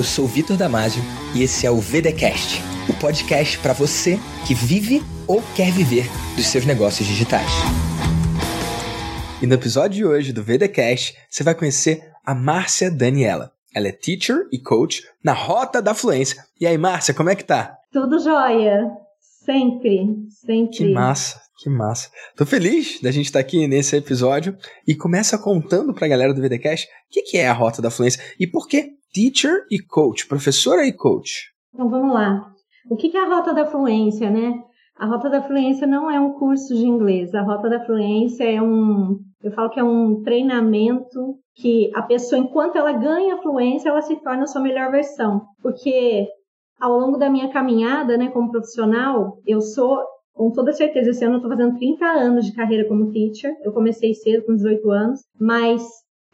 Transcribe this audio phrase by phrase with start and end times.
[0.00, 1.02] eu sou Vitor Damasio
[1.34, 6.06] e esse é o VDcast, o podcast para você que vive ou quer viver
[6.36, 7.50] dos seus negócios digitais.
[9.42, 13.52] E no episódio de hoje do VDcast, você vai conhecer a Márcia Daniela.
[13.74, 16.42] Ela é teacher e coach na Rota da Fluência.
[16.58, 17.76] E aí, Márcia, como é que tá?
[17.92, 18.90] Tudo jóia.
[19.44, 20.78] Sempre, sempre.
[20.78, 22.10] Que massa, que massa.
[22.36, 24.56] Tô feliz da gente estar tá aqui nesse episódio
[24.88, 28.22] e começa contando pra galera do VDcast o que, que é a Rota da Fluência
[28.40, 31.52] e por que teacher e coach, professora e coach.
[31.74, 32.50] Então vamos lá.
[32.90, 34.54] O que, que é a Rota da Fluência, né?
[34.98, 37.34] A Rota da Fluência não é um curso de inglês.
[37.34, 42.40] A Rota da Fluência é um, eu falo que é um treinamento que a pessoa,
[42.40, 45.42] enquanto ela ganha fluência, ela se torna a sua melhor versão.
[45.62, 46.26] Porque
[46.80, 50.02] ao longo da minha caminhada, né, como profissional, eu sou,
[50.40, 53.54] com toda certeza, esse ano eu estou fazendo 30 anos de carreira como teacher.
[53.62, 55.82] Eu comecei cedo, com 18 anos, mas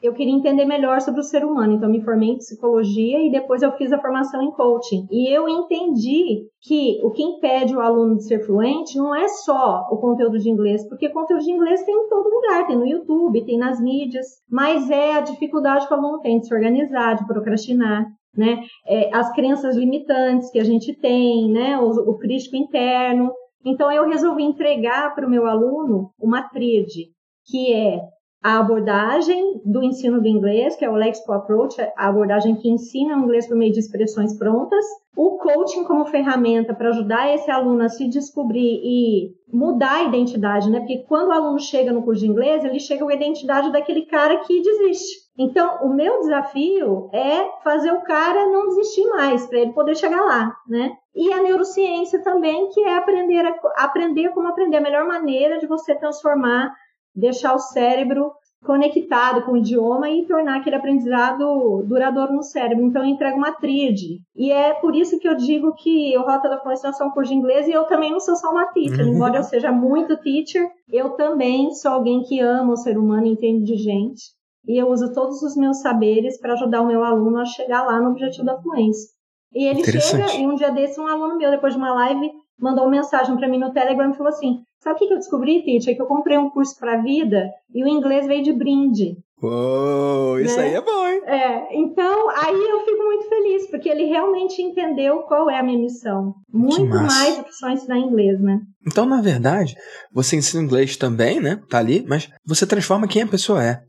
[0.00, 1.72] eu queria entender melhor sobre o ser humano.
[1.72, 5.08] Então, me formei em psicologia e depois eu fiz a formação em coaching.
[5.10, 9.88] E eu entendi que o que impede o aluno de ser fluente não é só
[9.90, 13.44] o conteúdo de inglês, porque conteúdo de inglês tem em todo lugar, tem no YouTube,
[13.44, 17.26] tem nas mídias, mas é a dificuldade que o aluno tem de se organizar, de
[17.26, 18.06] procrastinar.
[18.36, 18.60] Né?
[18.86, 21.76] É, as crenças limitantes que a gente tem, né?
[21.78, 23.32] o, o crítico interno.
[23.66, 27.08] Então, eu resolvi entregar para o meu aluno uma tríade,
[27.44, 28.00] que é
[28.42, 33.16] a abordagem do ensino do inglês, que é o Lexical Approach, a abordagem que ensina
[33.16, 34.84] o inglês por meio de expressões prontas,
[35.16, 40.70] o coaching como ferramenta para ajudar esse aluno a se descobrir e mudar a identidade,
[40.70, 40.78] né?
[40.78, 44.06] Porque quando o aluno chega no curso de inglês, ele chega com a identidade daquele
[44.06, 45.26] cara que desiste.
[45.36, 50.20] Então, o meu desafio é fazer o cara não desistir mais, para ele poder chegar
[50.22, 50.92] lá, né?
[51.16, 55.66] E a neurociência também, que é aprender, a, aprender como aprender, a melhor maneira de
[55.66, 56.70] você transformar
[57.14, 58.30] deixar o cérebro
[58.62, 62.84] conectado com o idioma e tornar aquele aprendizado duradouro no cérebro.
[62.84, 64.20] Então, eu entrego uma tríade.
[64.34, 67.32] E é por isso que eu digo que o Rota da Fluência é um curso
[67.32, 69.06] de inglês e eu também não sou só uma teacher.
[69.06, 69.14] Uhum.
[69.14, 73.30] Embora eu seja muito teacher, eu também sou alguém que ama o ser humano e
[73.30, 74.22] entende de gente.
[74.68, 78.00] E eu uso todos os meus saberes para ajudar o meu aluno a chegar lá
[78.00, 79.15] no objetivo da fluência.
[79.56, 82.30] E ele chega, e um dia desse, um aluno meu, depois de uma live,
[82.60, 85.62] mandou uma mensagem para mim no Telegram e falou assim: Sabe o que eu descobri,
[85.62, 85.90] Titi?
[85.90, 89.16] É que eu comprei um curso para vida e o inglês veio de brinde.
[89.42, 90.64] Uou, isso né?
[90.64, 91.22] aí é bom, hein?
[91.24, 95.78] É, então aí eu fico muito feliz, porque ele realmente entendeu qual é a minha
[95.78, 96.34] missão.
[96.52, 98.60] Muito mais do que só ensinar inglês, né?
[98.86, 99.74] Então, na verdade,
[100.12, 101.60] você ensina inglês também, né?
[101.70, 103.80] Tá ali, mas você transforma quem a pessoa é.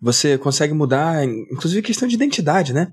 [0.00, 2.88] Você consegue mudar, inclusive, questão de identidade, né?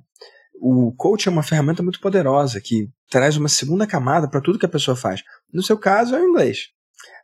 [0.62, 4.66] O coach é uma ferramenta muito poderosa que traz uma segunda camada para tudo que
[4.66, 5.22] a pessoa faz.
[5.54, 6.70] No seu caso, é o inglês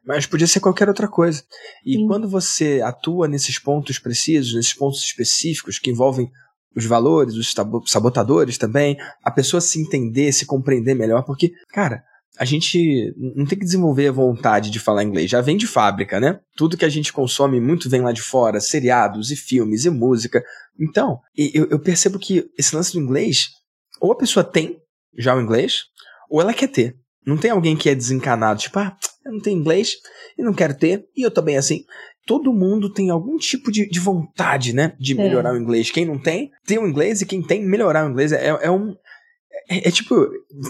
[0.06, 1.44] mas podia ser qualquer outra coisa.
[1.84, 2.07] E Sim.
[2.07, 6.31] quando você atua nesses pontos precisos, nesses pontos específicos que envolvem
[6.75, 7.53] os valores, os
[7.88, 12.03] sabotadores também, a pessoa se entender, se compreender melhor, porque, cara,
[12.38, 16.19] a gente não tem que desenvolver a vontade de falar inglês, já vem de fábrica,
[16.19, 16.40] né?
[16.56, 20.44] Tudo que a gente consome muito vem lá de fora, seriados e filmes e música.
[20.79, 23.50] Então, eu, eu percebo que esse lance do inglês,
[24.01, 24.78] ou a pessoa tem
[25.18, 25.84] já o inglês,
[26.29, 26.96] ou ela quer ter.
[27.25, 29.94] Não tem alguém que é desencanado, tipo, ah, eu não tenho inglês
[30.38, 31.84] e não quero ter, e eu também assim.
[32.28, 34.96] Todo mundo tem algum tipo de, de vontade, né?
[35.00, 35.16] De é.
[35.16, 35.53] melhorar é.
[35.53, 35.91] o inglês.
[35.91, 38.31] Quem não tem, tem o inglês, e quem tem, melhorar o inglês.
[38.31, 38.96] É, é um.
[39.70, 40.16] É, é, tipo,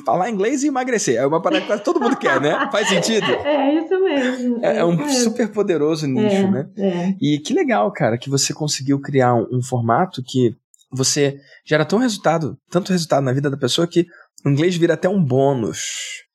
[0.06, 1.18] falar inglês e emagrecer.
[1.18, 2.70] É uma parada que todo mundo quer, né?
[2.72, 3.26] Faz sentido?
[3.46, 4.66] É, isso mesmo.
[4.66, 6.70] É, é um super poderoso nicho, é, né?
[6.78, 7.16] É.
[7.22, 10.56] E que legal, cara, que você conseguiu criar um, um formato que
[10.92, 14.06] você gera tão resultado, tanto resultado na vida da pessoa que
[14.46, 16.26] o inglês vira até um bônus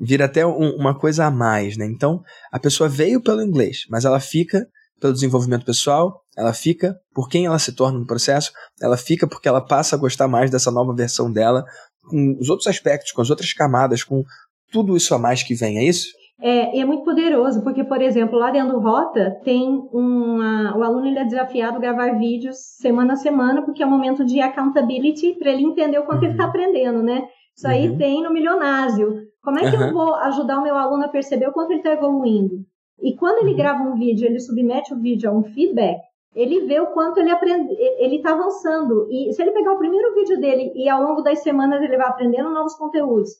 [0.00, 1.84] vira até um, uma coisa a mais, né?
[1.84, 4.66] Então, a pessoa veio pelo inglês, mas ela fica
[4.98, 9.48] pelo desenvolvimento pessoal, ela fica por quem ela se torna no processo, ela fica porque
[9.48, 11.64] ela passa a gostar mais dessa nova versão dela,
[12.08, 14.24] com os outros aspectos, com as outras camadas, com
[14.72, 16.08] tudo isso a mais que vem, é isso?
[16.42, 19.62] É, e é muito poderoso, porque, por exemplo, lá dentro do Rota, tem
[19.92, 20.76] uma.
[20.76, 24.24] O aluno ele é desafiado a gravar vídeos semana a semana, porque é um momento
[24.24, 26.28] de accountability para ele entender o quanto uhum.
[26.28, 27.28] ele está aprendendo, né?
[27.54, 27.98] Isso aí uhum.
[27.98, 29.28] tem no milionásio.
[29.42, 29.88] Como é que uhum.
[29.88, 32.64] eu vou ajudar o meu aluno a perceber o quanto ele está evoluindo?
[33.02, 33.56] E quando ele uhum.
[33.56, 35.98] grava um vídeo, ele submete o vídeo a um feedback,
[36.34, 39.06] ele vê o quanto ele aprende, ele está avançando.
[39.10, 42.06] E se ele pegar o primeiro vídeo dele e ao longo das semanas ele vai
[42.06, 43.30] aprendendo novos conteúdos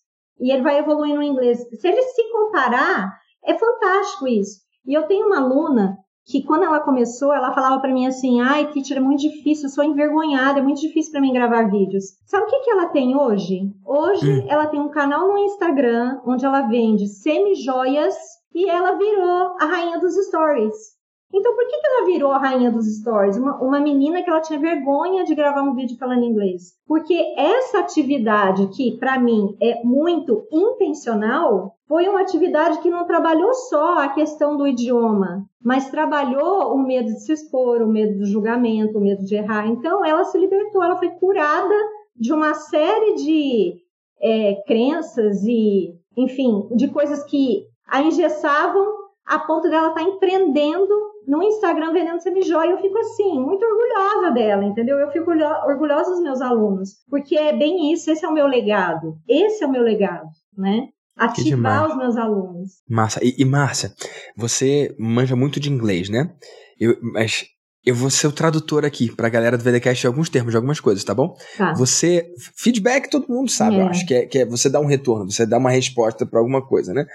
[0.40, 3.12] e ele vai evoluindo no inglês, se ele se comparar,
[3.44, 4.60] é fantástico isso.
[4.86, 5.96] E eu tenho uma aluna
[6.26, 9.70] que quando ela começou, ela falava para mim assim: "Ai, teacher, é muito difícil, eu
[9.70, 12.04] sou envergonhada, é muito difícil para mim gravar vídeos".
[12.26, 13.60] Sabe o que que ela tem hoje?
[13.84, 14.46] Hoje hum.
[14.48, 18.16] ela tem um canal no Instagram onde ela vende semi-joias
[18.54, 20.99] e ela virou a rainha dos stories.
[21.32, 23.36] Então, por que, que ela virou a rainha dos stories?
[23.36, 26.74] Uma, uma menina que ela tinha vergonha de gravar um vídeo falando inglês.
[26.86, 33.54] Porque essa atividade, que para mim é muito intencional, foi uma atividade que não trabalhou
[33.54, 38.26] só a questão do idioma, mas trabalhou o medo de se expor, o medo do
[38.26, 39.68] julgamento, o medo de errar.
[39.68, 41.74] Então, ela se libertou, ela foi curada
[42.16, 43.74] de uma série de
[44.20, 51.10] é, crenças e, enfim, de coisas que a engessavam a ponto dela estar tá empreendendo
[51.26, 52.70] no Instagram vendendo semijoia.
[52.70, 54.98] Eu fico assim, muito orgulhosa dela, entendeu?
[54.98, 59.16] Eu fico orgulhosa dos meus alunos, porque é bem isso, esse é o meu legado.
[59.28, 60.26] Esse é o meu legado,
[60.56, 60.88] né?
[61.16, 62.70] Ativar os meus alunos.
[62.88, 63.20] Massa.
[63.22, 63.92] E, e Márcia,
[64.36, 66.34] você manja muito de inglês, né?
[66.78, 67.44] Eu, mas
[67.84, 70.80] eu vou ser o tradutor aqui pra galera do VDCast de alguns termos, de algumas
[70.80, 71.34] coisas, tá bom?
[71.56, 71.72] Tá.
[71.74, 72.32] Você.
[72.56, 73.82] Feedback todo mundo sabe, é.
[73.82, 76.38] eu acho, que é, que é você dar um retorno, você dar uma resposta para
[76.38, 77.06] alguma coisa, né?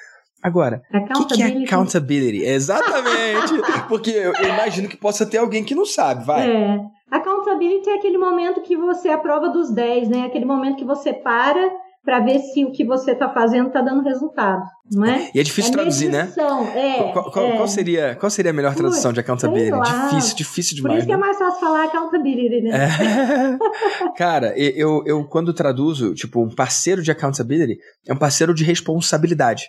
[0.46, 2.46] Agora, o que, que, é accountability?
[2.46, 3.54] Exatamente!
[3.90, 6.48] porque eu, eu, imagino que possa ter alguém que não sabe, vai.
[6.48, 6.80] É.
[7.10, 10.26] Accountability é aquele momento que você aprova dos 10, né?
[10.28, 11.68] Aquele momento que você para
[12.06, 14.62] para ver se o que você está fazendo está dando resultado,
[14.92, 15.32] não é?
[15.34, 16.32] E é difícil é traduzir, né?
[16.76, 17.56] É, qual, qual, é.
[17.56, 19.76] qual, seria, qual seria a melhor tradução de accountability?
[19.82, 20.94] Difícil, difícil demais.
[20.94, 21.08] Por isso né?
[21.08, 21.26] que é né?
[21.26, 22.70] mais fácil falar accountability, né?
[22.78, 24.14] É.
[24.16, 29.64] Cara, eu, eu quando traduzo, tipo, um parceiro de accountability é um parceiro de responsabilidade.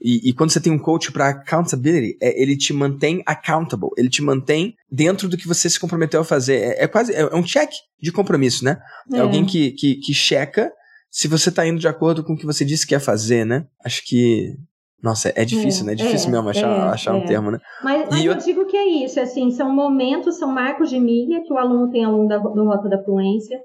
[0.00, 4.10] E, e, quando você tem um coach para accountability, é, ele te mantém accountable, ele
[4.10, 6.56] te mantém dentro do que você se comprometeu a fazer.
[6.56, 7.70] É, é quase é, é um check
[8.00, 8.78] de compromisso, né?
[9.12, 10.70] É, é alguém que, que, que checa
[11.10, 13.66] se você tá indo de acordo com o que você disse que ia fazer, né?
[13.84, 14.56] Acho que.
[15.02, 15.92] Nossa, é difícil, é, né?
[15.92, 17.58] É difícil mesmo achar, achar um termo, né?
[17.82, 18.32] Mas, mas eu...
[18.32, 18.38] eu...
[18.38, 22.04] digo que é isso, assim, são momentos, são marcos de milha que o aluno tem
[22.04, 23.58] ao longo da, do Rota da Fluência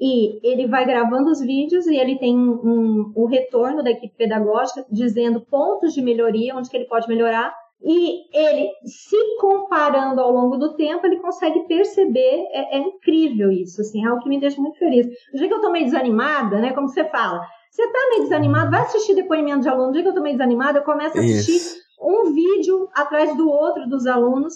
[0.00, 4.84] e ele vai gravando os vídeos e ele tem um, um, retorno da equipe pedagógica
[4.90, 7.54] dizendo pontos de melhoria, onde que ele pode melhorar.
[7.84, 13.80] E ele, se comparando ao longo do tempo, ele consegue perceber, é, é incrível isso,
[13.80, 15.06] assim, é algo que me deixa muito feliz.
[15.32, 18.70] No dia que eu tô meio desanimada, né, como você fala, você tá meio desanimado,
[18.70, 19.86] vai assistir depoimento de aluno.
[19.86, 21.76] No dia que eu tô meio desanimada, eu começo a assistir isso.
[22.00, 24.54] um vídeo atrás do outro dos alunos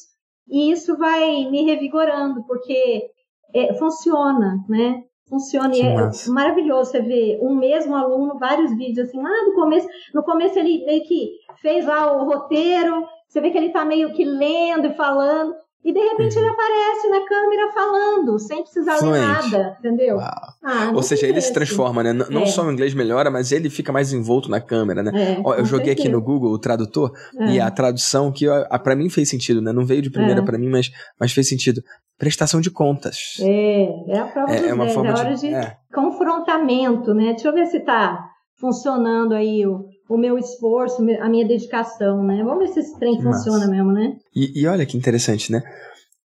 [0.48, 3.10] e isso vai me revigorando, porque
[3.54, 5.02] é, funciona, né?
[5.28, 9.88] Funciona e é maravilhoso você ver um mesmo aluno, vários vídeos assim, lá no começo,
[10.14, 14.12] no começo ele meio que fez lá o roteiro, você vê que ele está meio
[14.12, 15.54] que lendo e falando,
[15.86, 19.20] e de repente ele aparece na câmera falando, sem precisar Fluente.
[19.20, 20.18] ler nada, entendeu?
[20.18, 22.12] Ah, Ou seja, ele se transforma, né?
[22.12, 22.46] Não é.
[22.46, 25.12] só o inglês melhora, mas ele fica mais envolto na câmera, né?
[25.14, 26.08] É, Ó, eu joguei certeza.
[26.08, 27.52] aqui no Google o tradutor é.
[27.52, 28.46] e a tradução que
[28.82, 29.72] para mim fez sentido, né?
[29.72, 30.44] Não veio de primeira é.
[30.44, 30.90] para mim, mas,
[31.20, 31.80] mas fez sentido.
[32.18, 33.36] Prestação de contas.
[33.40, 35.76] É, é a prova é, é uma 10, forma é hora de, de é.
[35.94, 37.26] confrontamento, né?
[37.26, 38.28] Deixa eu ver se tá
[38.58, 42.42] funcionando aí o, o meu esforço, a minha dedicação, né?
[42.44, 44.16] Vamos ver se esse trem funciona mesmo, né?
[44.34, 45.62] E, e olha que interessante, né?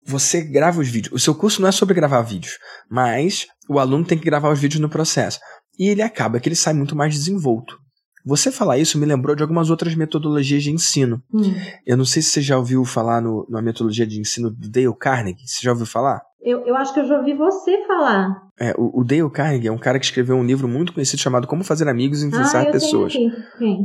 [0.06, 1.14] Você grava os vídeos.
[1.14, 2.58] O seu curso não é sobre gravar vídeos,
[2.90, 5.40] mas o aluno tem que gravar os vídeos no processo.
[5.78, 7.78] E ele acaba que ele sai muito mais desenvolto.
[8.26, 11.22] Você falar isso me lembrou de algumas outras metodologias de ensino.
[11.34, 11.54] Hum.
[11.86, 14.94] Eu não sei se você já ouviu falar no, na metodologia de ensino do Dale
[15.00, 15.48] Carnegie.
[15.48, 16.22] Você já ouviu falar?
[16.42, 18.49] Eu, eu acho que eu já ouvi você falar.
[18.60, 21.48] É, o, o Dale Carnegie é um cara que escreveu um livro muito conhecido chamado
[21.48, 23.14] Como Fazer Amigos e Influenciar ah, Pessoas.
[23.14, 23.32] Sim.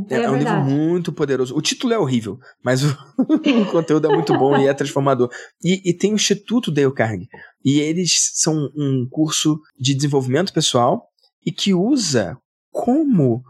[0.09, 1.55] É, é, é um livro muito poderoso.
[1.55, 5.29] O título é horrível, mas o, o conteúdo é muito bom e é transformador.
[5.63, 7.29] E, e, tem o Instituto Dale Carnegie.
[7.63, 11.07] E eles são um curso de desenvolvimento pessoal
[11.45, 12.37] e que usa
[12.69, 13.41] como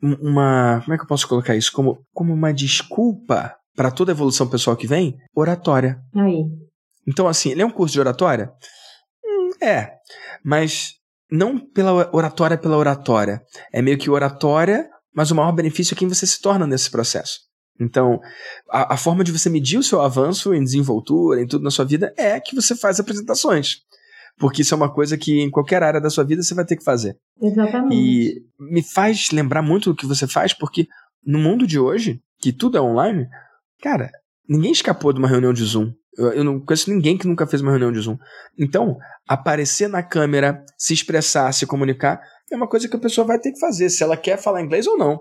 [0.00, 0.82] uma.
[0.84, 1.72] Como é que eu posso colocar isso?
[1.72, 5.16] Como, como uma desculpa para toda evolução pessoal que vem?
[5.34, 5.98] Oratória.
[6.14, 6.44] Aí.
[7.08, 8.52] Então, assim, ele é um curso de oratória?
[9.62, 9.90] É.
[10.44, 10.94] Mas
[11.30, 13.40] não pela oratória pela oratória.
[13.72, 17.40] É meio que oratória, mas o maior benefício é quem você se torna nesse processo.
[17.80, 18.20] Então,
[18.70, 21.84] a, a, forma de você medir o seu avanço em desenvoltura, em tudo na sua
[21.84, 23.78] vida, é que você faz apresentações.
[24.38, 26.76] Porque isso é uma coisa que em qualquer área da sua vida você vai ter
[26.76, 27.16] que fazer.
[27.40, 27.94] Exatamente.
[27.94, 30.86] E me faz lembrar muito do que você faz, porque
[31.24, 33.26] no mundo de hoje, que tudo é online,
[33.82, 34.10] cara,
[34.48, 35.92] ninguém escapou de uma reunião de Zoom.
[36.16, 38.16] Eu, não conheço ninguém que nunca fez uma reunião de Zoom.
[38.58, 38.96] Então,
[39.28, 43.52] aparecer na câmera, se expressar, se comunicar, é uma coisa que a pessoa vai ter
[43.52, 45.20] que fazer, se ela quer falar inglês ou não.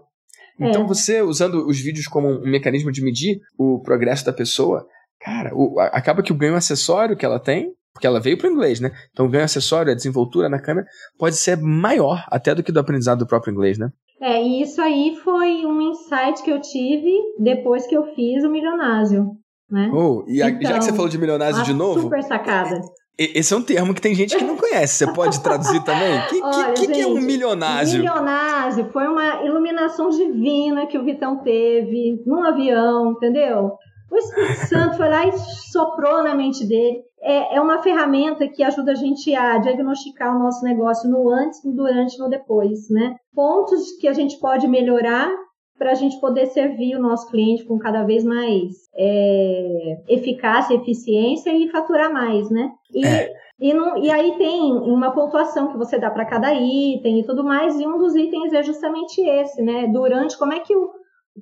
[0.60, 0.88] Então, é.
[0.88, 4.86] você usando os vídeos como um mecanismo de medir o progresso da pessoa,
[5.22, 8.52] cara, o, acaba que o ganho acessório que ela tem, porque ela veio para o
[8.52, 8.92] inglês, né?
[9.12, 12.80] Então, o ganho acessório, a desenvoltura na câmera, pode ser maior até do que do
[12.80, 13.90] aprendizado do próprio inglês, né?
[14.22, 18.50] É, e isso aí foi um insight que eu tive depois que eu fiz o
[18.50, 19.32] milionásio.
[19.72, 19.92] Né?
[19.94, 22.02] Oh, e a, então, já que você então, falou de milionário de novo.
[22.02, 22.82] Super sacada.
[23.18, 25.06] Esse é um termo que tem gente que não conhece.
[25.06, 26.20] Você pode traduzir também?
[26.20, 27.92] O que, Olha, que, gente, que, é um milionário?
[27.92, 33.74] Milionário foi uma iluminação divina que o Vitão teve num avião, entendeu?
[34.10, 37.02] O Espírito Santo foi lá e soprou na mente dele.
[37.22, 41.62] É, é uma ferramenta que ajuda a gente a diagnosticar o nosso negócio no antes,
[41.66, 43.18] no durante e no depois, né?
[43.36, 45.30] Pontos que a gente pode melhorar
[45.80, 51.52] para a gente poder servir o nosso cliente com cada vez mais é, eficácia, eficiência
[51.52, 52.70] e faturar mais, né?
[52.94, 53.34] E, é.
[53.60, 57.46] e, não, e aí tem uma pontuação que você dá para cada item e tudo
[57.46, 59.88] mais, e um dos itens é justamente esse, né?
[59.88, 60.92] Durante, como é que o,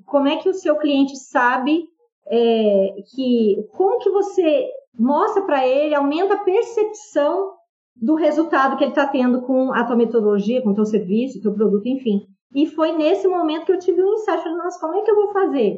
[0.06, 1.86] como é que o seu cliente sabe
[2.29, 4.67] é, que, como que você
[4.98, 7.53] mostra para ele, aumenta a percepção
[7.96, 11.41] do resultado que ele está tendo com a tua metodologia, com o teu serviço, o
[11.41, 12.22] teu produto, enfim.
[12.54, 15.34] E foi nesse momento que eu tive um insight, nossa, como é que eu vou
[15.34, 15.77] fazer?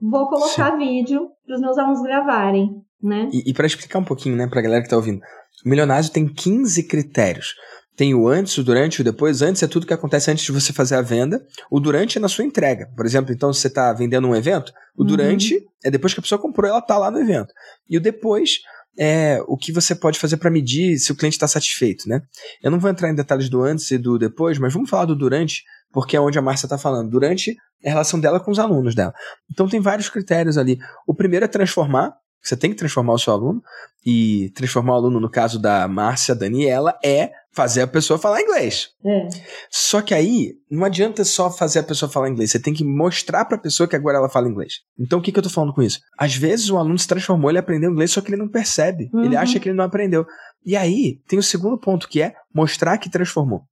[0.00, 0.78] Vou colocar Sim.
[0.78, 2.70] vídeo para os meus alunos gravarem,
[3.02, 3.28] né?
[3.32, 5.20] E, e para explicar um pouquinho, né, para a galera que está ouvindo,
[5.64, 7.54] o Milionário tem 15 critérios.
[7.96, 9.42] Tem o antes, o durante, o depois.
[9.42, 11.44] Antes é tudo que acontece antes de você fazer a venda.
[11.68, 12.88] O durante é na sua entrega.
[12.96, 15.08] Por exemplo, então, se você está vendendo um evento, o uhum.
[15.08, 17.52] durante é depois que a pessoa comprou, ela está lá no evento.
[17.90, 18.60] E o depois
[18.96, 22.20] é o que você pode fazer para medir se o cliente está satisfeito, né?
[22.62, 25.16] Eu não vou entrar em detalhes do antes e do depois, mas vamos falar do
[25.16, 27.10] durante, porque é onde a Márcia está falando.
[27.10, 29.12] Durante a relação dela com os alunos dela.
[29.50, 30.78] Então tem vários critérios ali.
[31.06, 32.14] O primeiro é transformar.
[32.40, 33.62] Você tem que transformar o seu aluno.
[34.06, 38.90] E transformar o aluno, no caso da Márcia Daniela, é fazer a pessoa falar inglês.
[39.04, 39.28] É.
[39.68, 42.52] Só que aí, não adianta só fazer a pessoa falar inglês.
[42.52, 44.74] Você tem que mostrar para a pessoa que agora ela fala inglês.
[44.98, 45.98] Então, o que, que eu tô falando com isso?
[46.16, 49.10] Às vezes, o aluno se transformou, ele aprendeu inglês, só que ele não percebe.
[49.12, 49.24] Uhum.
[49.24, 50.24] Ele acha que ele não aprendeu.
[50.64, 53.62] E aí, tem o segundo ponto, que é mostrar que transformou.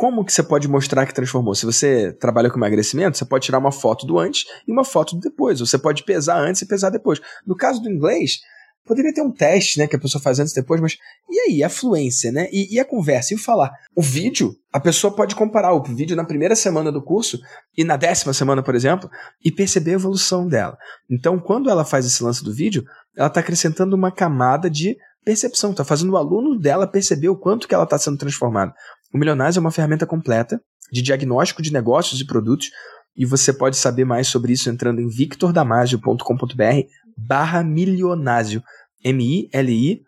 [0.00, 1.54] Como que você pode mostrar que transformou?
[1.54, 5.14] Se você trabalha com emagrecimento, você pode tirar uma foto do antes e uma foto
[5.14, 5.60] do depois.
[5.60, 7.20] Você pode pesar antes e pesar depois.
[7.46, 8.40] No caso do inglês,
[8.86, 10.96] poderia ter um teste, né, que a pessoa faz antes e depois, mas
[11.28, 12.48] e aí, a fluência, né?
[12.50, 13.72] E, e, a conversa, e o falar?
[13.94, 17.38] O vídeo, a pessoa pode comparar o vídeo na primeira semana do curso
[17.76, 19.10] e na décima semana, por exemplo,
[19.44, 20.78] e perceber a evolução dela.
[21.10, 25.72] Então, quando ela faz esse lance do vídeo, ela está acrescentando uma camada de percepção,
[25.72, 28.72] está fazendo o aluno dela perceber o quanto que ela está sendo transformada.
[29.12, 30.60] O Milionários é uma ferramenta completa
[30.92, 32.70] de diagnóstico de negócios e produtos
[33.16, 36.86] e você pode saber mais sobre isso entrando em victordamasio.com.br
[37.16, 38.62] barra milionásio.
[39.04, 40.06] M-I-L-I-O-N-A-S-I-O.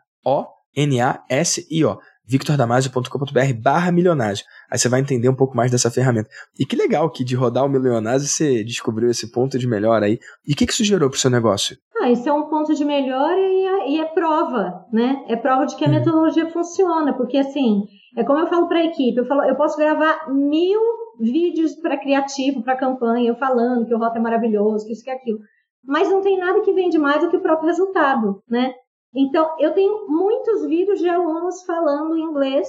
[2.24, 4.44] victordamasio.com.br barra milionásio.
[4.70, 6.30] Aí você vai entender um pouco mais dessa ferramenta.
[6.58, 10.18] E que legal que de rodar o milionásio você descobriu esse ponto de melhor aí.
[10.46, 11.76] E o que, que isso gerou para o seu negócio?
[12.00, 15.24] Ah, isso é um ponto de melhor e é, e é prova, né?
[15.28, 15.92] É prova de que a hum.
[15.92, 17.84] metodologia funciona, porque assim,
[18.16, 20.80] é como eu falo para a equipe, eu, falo, eu posso gravar mil
[21.18, 25.10] vídeos para criativo, para campanha, eu falando que o rota é maravilhoso, que isso que
[25.10, 25.38] é aquilo.
[25.84, 28.74] Mas não tem nada que vende mais do que o próprio resultado, né?
[29.14, 32.68] Então, eu tenho muitos vídeos de alunos falando inglês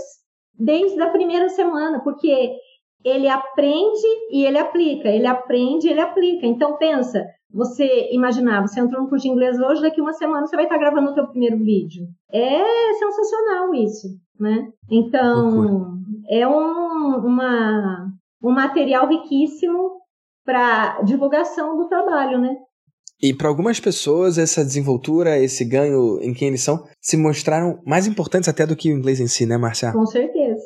[0.58, 2.56] desde a primeira semana, porque
[3.03, 6.45] ele aprende e ele aplica, ele aprende e ele aplica.
[6.45, 10.55] Então, pensa, você imaginar, você entrou no curso de inglês hoje, daqui uma semana você
[10.55, 12.07] vai estar gravando o seu primeiro vídeo.
[12.31, 14.07] É sensacional isso,
[14.39, 14.67] né?
[14.89, 18.07] Então, é um, uma,
[18.43, 20.01] um material riquíssimo
[20.45, 22.55] para divulgação do trabalho, né?
[23.22, 28.05] E para algumas pessoas, essa desenvoltura, esse ganho em quem eles são, se mostraram mais
[28.05, 29.93] importantes até do que o inglês em si, né, Marcia?
[29.93, 30.62] Com certeza.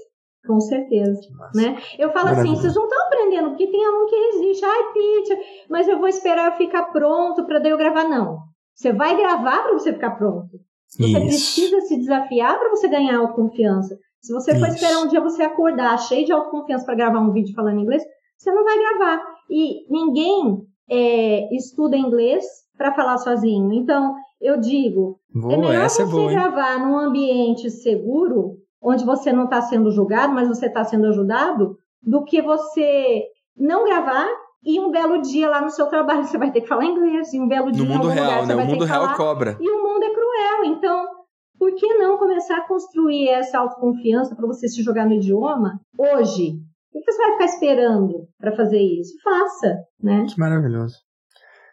[0.47, 1.19] Com certeza,
[1.53, 1.77] né?
[1.99, 4.65] Eu falo assim, vocês não estão aprendendo, porque tem aluno que resiste.
[4.65, 8.05] Ai, Pitch, mas eu vou esperar eu ficar pronto para daí eu gravar.
[8.05, 8.39] Não.
[8.73, 10.57] Você vai gravar para você ficar pronto.
[10.87, 11.19] Você Isso.
[11.19, 13.97] precisa se desafiar para você ganhar autoconfiança.
[14.21, 14.59] Se você Isso.
[14.59, 18.03] for esperar um dia você acordar cheio de autoconfiança para gravar um vídeo falando inglês,
[18.37, 19.21] você não vai gravar.
[19.49, 22.45] E ninguém é, estuda inglês
[22.77, 23.73] para falar sozinho.
[23.73, 29.05] Então, eu digo, boa, é melhor é você é boa, gravar num ambiente seguro, onde
[29.05, 33.23] você não está sendo julgado, mas você está sendo ajudado, do que você
[33.55, 34.27] não gravar
[34.63, 37.39] e um belo dia lá no seu trabalho você vai ter que falar inglês, e
[37.39, 38.55] um belo dia no mundo real, né?
[38.55, 39.57] O mundo real falar, cobra.
[39.59, 41.17] E o mundo é cruel, então
[41.57, 46.53] por que não começar a construir essa autoconfiança para você se jogar no idioma hoje?
[46.91, 49.13] Por que você vai ficar esperando para fazer isso?
[49.23, 50.25] Faça, né?
[50.29, 50.97] Que maravilhoso.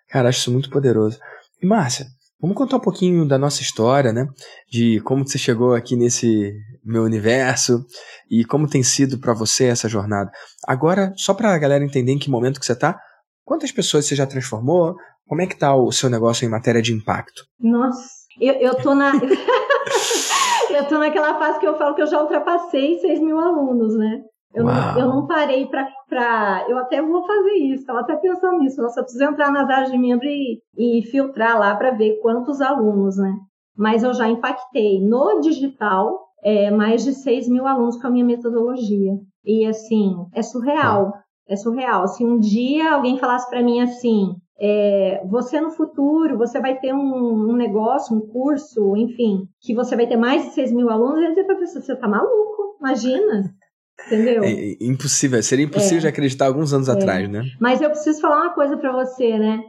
[0.09, 1.19] Cara, acho isso muito poderoso.
[1.63, 2.07] E Márcia,
[2.45, 4.29] vamos contar um pouquinho da nossa história, né?
[4.71, 6.53] De como você chegou aqui nesse
[6.85, 7.83] meu universo
[8.31, 10.31] e como tem sido para você essa jornada.
[10.69, 13.01] Agora, só para a galera entender em que momento que você está,
[13.45, 14.95] quantas pessoas você já transformou?
[15.27, 17.45] Como é que tá o seu negócio em matéria de impacto?
[17.59, 18.07] Nossa,
[18.39, 19.13] eu, eu tô na...
[20.71, 24.21] eu tô naquela fase que eu falo que eu já ultrapassei 6 mil alunos, né?
[24.55, 26.65] Eu não, eu não, parei para.
[26.69, 28.81] Eu até vou fazer isso, estava até pensando nisso.
[28.81, 32.61] Eu só preciso entrar nas áreas de membro e, e filtrar lá para ver quantos
[32.61, 33.35] alunos, né?
[33.77, 38.25] Mas eu já impactei no digital é, mais de 6 mil alunos com a minha
[38.25, 39.19] metodologia.
[39.45, 41.13] E assim, é surreal.
[41.49, 42.07] É surreal.
[42.07, 46.95] Se um dia alguém falasse para mim assim, é, você no futuro, você vai ter
[46.95, 51.23] um, um, negócio, um curso, enfim, que você vai ter mais de 6 mil alunos,
[51.25, 53.53] e dizer pra pessoa, você tá maluco, imagina.
[54.07, 54.45] Entendeu?
[54.45, 56.93] É, é impossível, seria impossível é, de acreditar alguns anos é.
[56.93, 57.43] atrás, né?
[57.61, 59.61] Mas eu preciso falar uma coisa para você, né?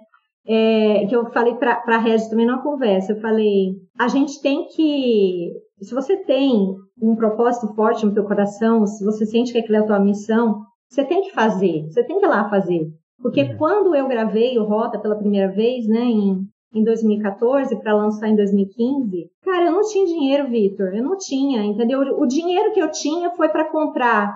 [0.48, 3.14] É, que eu falei para a Regis também numa conversa.
[3.14, 5.52] Eu falei: a gente tem que.
[5.82, 9.80] Se você tem um propósito forte no teu coração, se você sente que aquilo é
[9.80, 12.82] a tua missão, você tem que fazer, você tem que ir lá fazer.
[13.22, 13.58] Porque uhum.
[13.58, 16.42] quando eu gravei o Rota pela primeira vez, né, em,
[16.76, 21.64] em 2014, para lançar em 2015, cara, eu não tinha dinheiro, Vitor, eu não tinha,
[21.64, 22.02] entendeu?
[22.02, 24.36] O dinheiro que eu tinha foi para comprar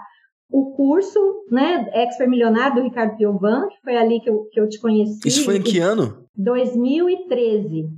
[0.50, 1.19] o curso,
[1.51, 5.19] né, Expert Milionário do Ricardo Piovan, que foi ali que eu, que eu te conheci.
[5.25, 6.25] Isso foi em que ano?
[6.36, 7.89] 2013.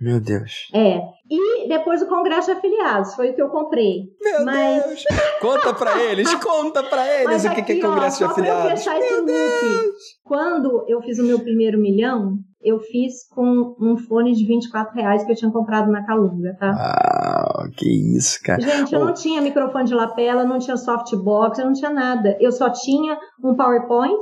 [0.00, 0.68] Meu Deus.
[0.74, 0.98] É.
[1.30, 4.04] E depois o Congresso de Afiliados, foi o que eu comprei.
[4.20, 4.82] Meu Mas...
[4.82, 5.04] Deus!
[5.40, 8.86] Conta pra eles, conta pra eles o que, aqui, que é Congresso ó, de Afiliados.
[8.86, 9.94] Meu Deus!
[10.24, 15.24] Quando eu fiz o meu primeiro milhão, eu fiz com um fone de 24 reais
[15.24, 16.70] que eu tinha comprado na Calunga, tá?
[16.70, 18.60] Ah, que isso, cara.
[18.60, 19.04] Gente, eu oh.
[19.06, 22.36] não tinha microfone de lapela, não tinha softbox, eu não tinha nada.
[22.38, 24.20] Eu só tinha um PowerPoint,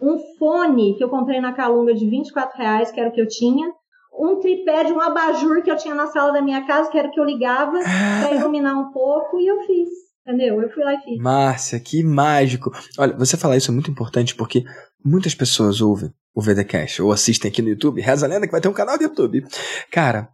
[0.00, 3.28] um fone que eu comprei na Calunga de 24 reais, que era o que eu
[3.28, 3.68] tinha,
[4.18, 7.08] um tripé de um abajur que eu tinha na sala da minha casa, que era
[7.08, 9.88] o que eu ligava para iluminar um pouco, e eu fiz.
[10.26, 10.60] Entendeu?
[10.60, 11.18] Eu fui lá e fiz.
[11.22, 12.72] Márcia, que mágico.
[12.98, 14.64] Olha, você falar isso é muito importante porque
[15.06, 18.00] muitas pessoas ouvem o VDCast ou assistem aqui no YouTube.
[18.00, 19.46] Reza a lenda que vai ter um canal do YouTube.
[19.90, 20.28] Cara,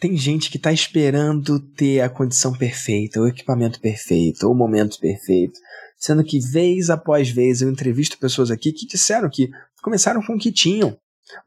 [0.00, 5.60] tem gente que tá esperando ter a condição perfeita, o equipamento perfeito, o momento perfeito.
[5.98, 9.50] Sendo que vez após vez eu entrevisto pessoas aqui que disseram que
[9.82, 10.96] começaram com o que tinham.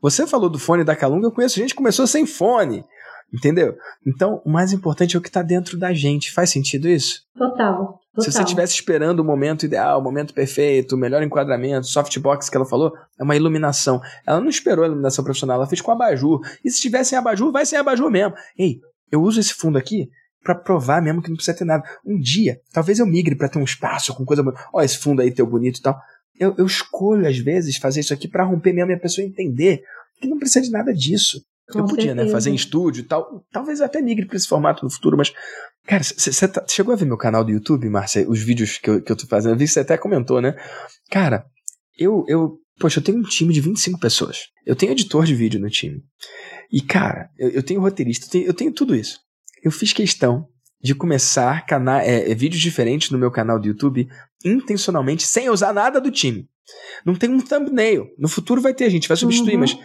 [0.02, 2.86] Você falou do fone da Calunga, eu conheço gente que começou sem fone.
[3.34, 3.76] Entendeu?
[4.06, 6.32] Então, o mais importante é o que está dentro da gente.
[6.32, 7.24] Faz sentido isso?
[7.36, 8.00] Total.
[8.14, 8.26] Total.
[8.26, 12.56] Se você estivesse esperando o momento ideal, o momento perfeito, o melhor enquadramento, softbox que
[12.56, 14.00] ela falou, é uma iluminação.
[14.26, 16.40] Ela não esperou a iluminação profissional, ela fez com abajur.
[16.64, 18.36] E se tiver sem abajur, vai sem abajur mesmo.
[18.56, 18.80] Ei,
[19.12, 20.10] eu uso esse fundo aqui
[20.44, 21.84] para provar mesmo que não precisa ter nada.
[22.06, 24.44] Um dia, talvez eu migre para ter um espaço com coisa.
[24.72, 26.00] Ó, esse fundo aí teu bonito e tal.
[26.40, 29.82] Eu, eu escolho, às vezes, fazer isso aqui para romper mesmo e a pessoa entender
[30.22, 31.44] que não precisa de nada disso.
[31.72, 32.26] Com eu podia, né, certeza.
[32.26, 32.32] né?
[32.32, 33.46] Fazer em estúdio e tal.
[33.52, 35.34] Talvez até migre para esse formato no futuro, mas.
[35.86, 38.30] Cara, você tá, chegou a ver meu canal do YouTube, Márcia?
[38.30, 39.54] Os vídeos que eu, que eu tô fazendo?
[39.54, 40.56] Eu vi que você até comentou, né?
[41.10, 41.46] Cara,
[41.98, 42.58] eu, eu.
[42.80, 44.48] Poxa, eu tenho um time de 25 pessoas.
[44.66, 46.04] Eu tenho editor de vídeo no time.
[46.72, 49.20] E, cara, eu, eu tenho roteirista, eu tenho, eu tenho tudo isso.
[49.64, 50.48] Eu fiz questão
[50.82, 54.08] de começar cana é, é, vídeos diferentes no meu canal do YouTube
[54.44, 56.50] intencionalmente, sem usar nada do time.
[57.06, 58.08] Não tem um thumbnail.
[58.18, 59.62] No futuro vai ter, a gente vai substituir, uhum.
[59.62, 59.78] mas.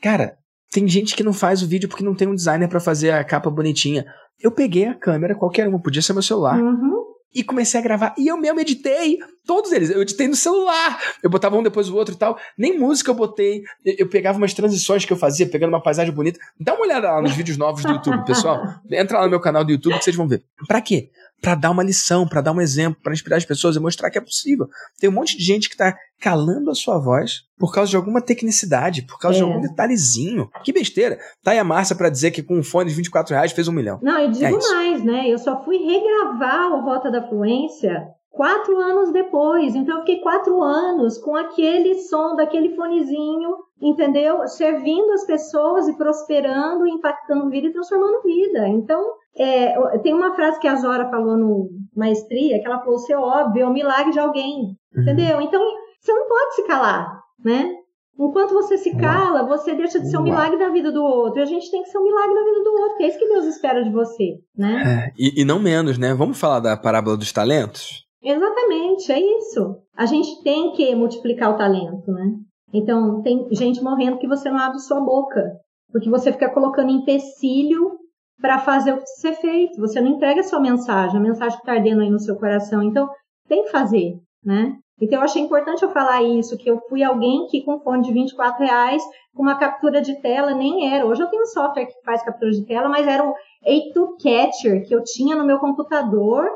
[0.00, 0.36] Cara,
[0.72, 3.22] tem gente que não faz o vídeo porque não tem um designer para fazer a
[3.22, 4.06] capa bonitinha.
[4.40, 6.58] Eu peguei a câmera, qualquer uma, podia ser meu celular.
[6.58, 7.02] Uhum.
[7.34, 8.14] E comecei a gravar.
[8.18, 9.90] E eu mesmo editei todos eles.
[9.90, 10.98] Eu editei no celular.
[11.22, 12.38] Eu botava um depois o outro e tal.
[12.58, 13.62] Nem música eu botei.
[13.84, 16.38] Eu pegava umas transições que eu fazia, pegando uma paisagem bonita.
[16.60, 18.62] Dá uma olhada lá nos vídeos novos do YouTube, pessoal.
[18.90, 20.44] Entra lá no meu canal do YouTube que vocês vão ver.
[20.66, 21.10] Pra quê?
[21.42, 24.16] Para dar uma lição, para dar um exemplo, para inspirar as pessoas e mostrar que
[24.16, 24.68] é possível.
[25.00, 28.22] Tem um monte de gente que está calando a sua voz por causa de alguma
[28.22, 29.40] tecnicidade, por causa é.
[29.40, 30.48] de algum detalhezinho.
[30.62, 31.18] Que besteira.
[31.42, 33.72] Tá aí a Márcia para dizer que com um fone de 24 reais fez um
[33.72, 33.98] milhão.
[34.00, 35.28] Não, eu digo é mais, né?
[35.28, 39.74] Eu só fui regravar o Rota da Fluência quatro anos depois.
[39.74, 44.46] Então, eu fiquei quatro anos com aquele som daquele fonezinho, entendeu?
[44.48, 48.68] Servindo as pessoas e prosperando, impactando vida e transformando vida.
[48.68, 49.04] Então,
[49.36, 53.62] é, tem uma frase que a Zora falou no Maestria, que ela falou, ser óbvio,
[53.62, 55.02] é o milagre de alguém, uhum.
[55.02, 55.40] entendeu?
[55.40, 55.62] Então,
[56.00, 57.70] você não pode se calar, né?
[58.18, 61.40] Enquanto você se cala, você deixa de ser um milagre na vida do outro.
[61.40, 63.18] E a gente tem que ser um milagre na vida do outro, que é isso
[63.18, 64.82] que Deus espera de você, né?
[65.08, 66.12] É, e, e não menos, né?
[66.12, 68.04] Vamos falar da parábola dos talentos?
[68.22, 69.76] Exatamente, é isso.
[69.96, 72.34] A gente tem que multiplicar o talento, né?
[72.72, 75.42] Então, tem gente morrendo que você não abre sua boca,
[75.90, 77.98] porque você fica colocando empecilho
[78.42, 79.80] para fazer o que ser feito.
[79.80, 82.82] Você não entrega a sua mensagem, a mensagem que está ardendo aí no seu coração.
[82.82, 83.08] Então,
[83.48, 84.76] tem que fazer, né?
[85.00, 88.12] Então, eu achei importante eu falar isso, que eu fui alguém que com fone de
[88.12, 89.02] 24 reais,
[89.34, 91.06] com uma captura de tela, nem era.
[91.06, 93.32] Hoje eu tenho um software que faz captura de tela, mas era um
[93.66, 96.46] A2 Catcher que eu tinha no meu computador,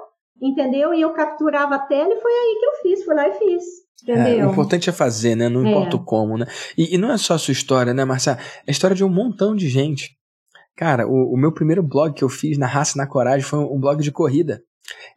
[0.40, 0.92] entendeu?
[0.92, 3.64] E eu capturava a tela e foi aí que eu fiz, fui lá e fiz.
[4.02, 4.40] Entendeu?
[4.40, 5.48] É, o importante é fazer, né?
[5.48, 5.70] Não é.
[5.70, 6.46] importa o como, né?
[6.76, 8.32] E, e, não é só a sua história, né, Marcia?
[8.32, 10.16] É a história de um montão de gente.
[10.76, 13.80] Cara, o, o, meu primeiro blog que eu fiz na raça na coragem foi um,
[13.80, 14.62] blog de corrida.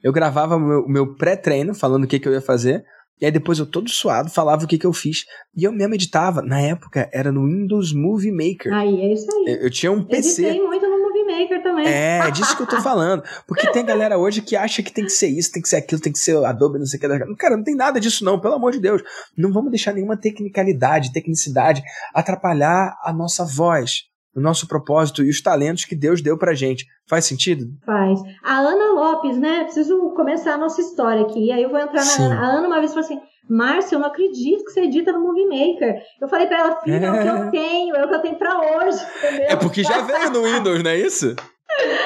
[0.02, 2.84] Eu gravava o meu, meu pré-treino, falando o que, que eu ia fazer.
[3.22, 5.26] E aí depois eu todo suado falava o que, que eu fiz.
[5.54, 6.42] E eu mesmo editava.
[6.42, 8.74] Na época era no Windows Movie Maker.
[8.74, 9.54] Aí, é isso aí.
[9.54, 10.46] Eu, eu tinha um PC.
[10.46, 11.86] Editei muito no Movie Maker também.
[11.86, 13.22] É, disso que eu tô falando.
[13.46, 16.00] Porque tem galera hoje que acha que tem que ser isso, tem que ser aquilo,
[16.00, 17.36] tem que ser Adobe, não sei o que.
[17.36, 19.04] Cara, não tem nada disso não, pelo amor de Deus.
[19.38, 25.42] Não vamos deixar nenhuma tecnicalidade, tecnicidade atrapalhar a nossa voz o nosso propósito e os
[25.42, 26.86] talentos que Deus deu pra gente.
[27.08, 27.66] Faz sentido?
[27.86, 28.20] Faz.
[28.44, 29.66] A Ana Lopes, né?
[29.66, 31.48] Preciso começar a nossa história aqui.
[31.48, 32.40] E aí eu vou entrar na Ana.
[32.40, 35.46] A Ana uma vez falou assim: Márcia, eu não acredito que você edita no Movie
[35.46, 36.02] Maker.
[36.22, 37.50] Eu falei pra ela, filha, é o que eu é.
[37.52, 39.48] tenho, é o que eu tenho pra hoje, entendeu?
[39.50, 41.36] É porque já veio no Windows, não é isso?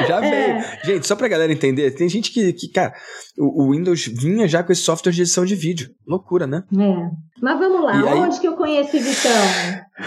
[0.08, 0.30] Já é.
[0.30, 0.66] veio.
[0.84, 2.94] Gente, só pra galera entender, tem gente que, que cara,
[3.38, 5.90] o, o, Windows vinha já com esse software de edição de vídeo.
[6.08, 6.64] Loucura, né?
[6.78, 7.10] É.
[7.42, 8.42] Mas vamos lá, e onde aí...
[8.42, 9.32] que eu conheci Vitão?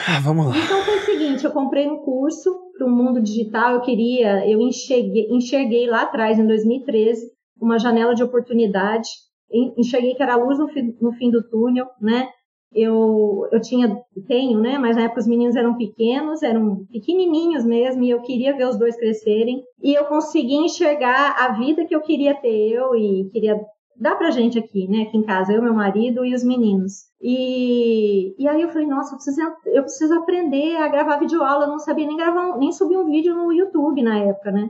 [0.09, 0.57] Ah, vamos lá.
[0.57, 4.61] Então foi o seguinte, eu comprei um curso para o mundo digital, eu queria, eu
[4.61, 7.20] enxerguei, enxerguei lá atrás, em 2013,
[7.61, 9.09] uma janela de oportunidade,
[9.76, 12.29] enxerguei que era a luz no fim, no fim do túnel, né?
[12.72, 14.79] Eu, eu tinha, tenho, né?
[14.79, 18.79] Mas na época os meninos eram pequenos, eram pequenininhos mesmo, e eu queria ver os
[18.79, 19.62] dois crescerem.
[19.83, 23.61] E eu consegui enxergar a vida que eu queria ter eu e queria
[23.98, 25.02] dar pra gente aqui, né?
[25.02, 27.07] Aqui em casa, eu, meu marido e os meninos.
[27.20, 31.64] E, e aí eu falei, nossa, eu preciso, eu preciso aprender a gravar videoaula.
[31.64, 34.68] Eu não sabia nem gravar, nem subir um vídeo no YouTube na época, né?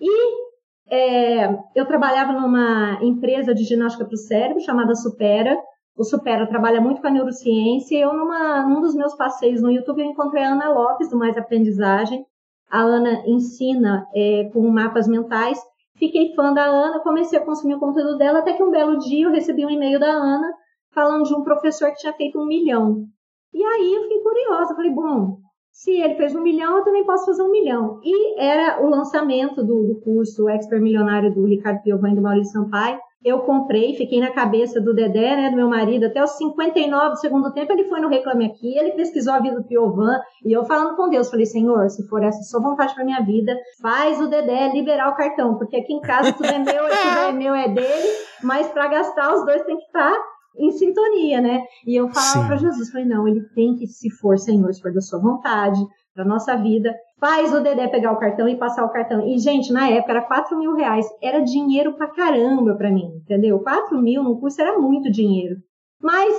[0.00, 0.48] E
[0.90, 5.56] é, eu trabalhava numa empresa de ginástica para o cérebro chamada Supera
[5.98, 7.98] o Supera trabalha muito com a neurociência.
[7.98, 11.36] Eu, numa, num dos meus passeios no YouTube, eu encontrei a Ana Lopes, do Mais
[11.36, 12.24] Aprendizagem.
[12.70, 15.58] A Ana ensina é, com mapas mentais.
[15.96, 19.26] Fiquei fã da Ana, comecei a consumir o conteúdo dela, até que um belo dia
[19.26, 20.48] eu recebi um e-mail da Ana
[20.92, 23.04] falando de um professor que tinha feito um milhão.
[23.52, 25.38] E aí eu fiquei curiosa, falei, bom,
[25.78, 28.00] se ele fez um milhão, eu também posso fazer um milhão.
[28.02, 32.52] E era o lançamento do, do curso Expert Milionário do Ricardo Piovani e do Maurício
[32.52, 32.98] Sampaio.
[33.24, 37.20] Eu comprei, fiquei na cabeça do Dedé, né, do meu marido, até os 59 do
[37.20, 40.64] segundo tempo, ele foi no Reclame Aqui, ele pesquisou a vida do Piovan, e eu
[40.64, 44.28] falando com Deus, falei, Senhor, se for essa sua vontade para minha vida, faz o
[44.28, 47.68] Dedé liberar o cartão, porque aqui em casa tudo é meu, tudo é meu, é
[47.68, 48.08] dele,
[48.42, 51.64] mas para gastar os dois tem que estar tá em sintonia, né?
[51.86, 54.92] E eu falava para Jesus, falei, não, ele tem que, se for, Senhor, se for
[54.92, 55.80] da sua vontade,
[56.18, 59.24] para nossa vida, faz o Dedé pegar o cartão e passar o cartão.
[59.24, 61.06] E, gente, na época era 4 mil reais.
[61.22, 63.60] Era dinheiro pra caramba pra mim, entendeu?
[63.60, 65.56] 4 mil no curso era muito dinheiro.
[66.02, 66.34] Mas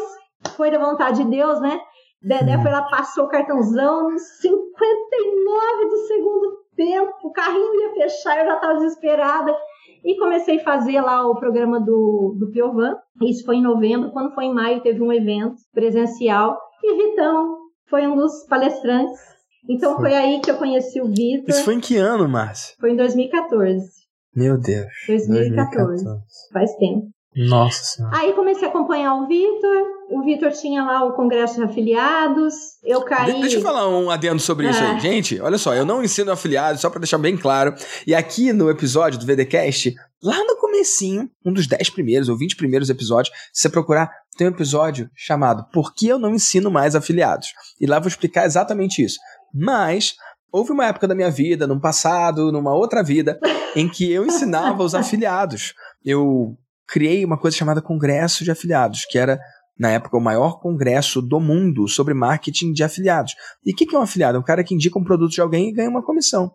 [0.56, 1.80] foi da vontade de Deus, né?
[2.22, 8.46] Dedé foi lá, passou o cartãozão, 59 do segundo tempo, o carrinho ia fechar, eu
[8.46, 9.56] já estava desesperada.
[10.04, 12.96] E comecei a fazer lá o programa do, do Piovan.
[13.22, 14.12] Isso foi em novembro.
[14.12, 16.58] Quando foi em maio, teve um evento presencial.
[16.84, 17.58] E Vitão
[17.90, 19.20] foi um dos palestrantes
[19.68, 20.10] então foi.
[20.10, 21.50] foi aí que eu conheci o Vitor.
[21.50, 22.76] Isso foi em que ano, Márcia?
[22.80, 23.88] Foi em 2014.
[24.36, 24.88] Meu Deus.
[25.08, 26.04] 2014.
[26.04, 26.06] 2014.
[26.52, 27.08] Faz tempo.
[27.48, 28.18] Nossa Senhora.
[28.18, 29.88] Aí comecei a acompanhar o Vitor.
[30.10, 32.54] O Vitor tinha lá o congresso de afiliados.
[32.84, 33.40] Eu caí.
[33.40, 34.72] deixa eu falar um adendo sobre é.
[34.72, 34.98] isso aí.
[34.98, 35.00] É.
[35.00, 37.74] Gente, olha só, eu não ensino afiliados, só para deixar bem claro.
[38.06, 42.58] E aqui no episódio do VDcast, lá no comecinho, um dos 10 primeiros ou 20
[42.58, 46.94] primeiros episódios, se você procurar, tem um episódio chamado Por que eu não ensino mais
[46.94, 47.54] afiliados?
[47.80, 49.18] E lá vou explicar exatamente isso.
[49.54, 50.16] Mas
[50.52, 53.40] houve uma época da minha vida, num passado, numa outra vida,
[53.76, 55.74] em que eu ensinava os afiliados.
[56.04, 56.58] Eu
[56.90, 59.40] criei uma coisa chamada Congresso de Afiliados, que era,
[59.78, 63.36] na época, o maior congresso do mundo sobre marketing de afiliados.
[63.66, 64.38] E o que, que é um afiliado?
[64.38, 66.52] É um cara que indica um produto de alguém e ganha uma comissão.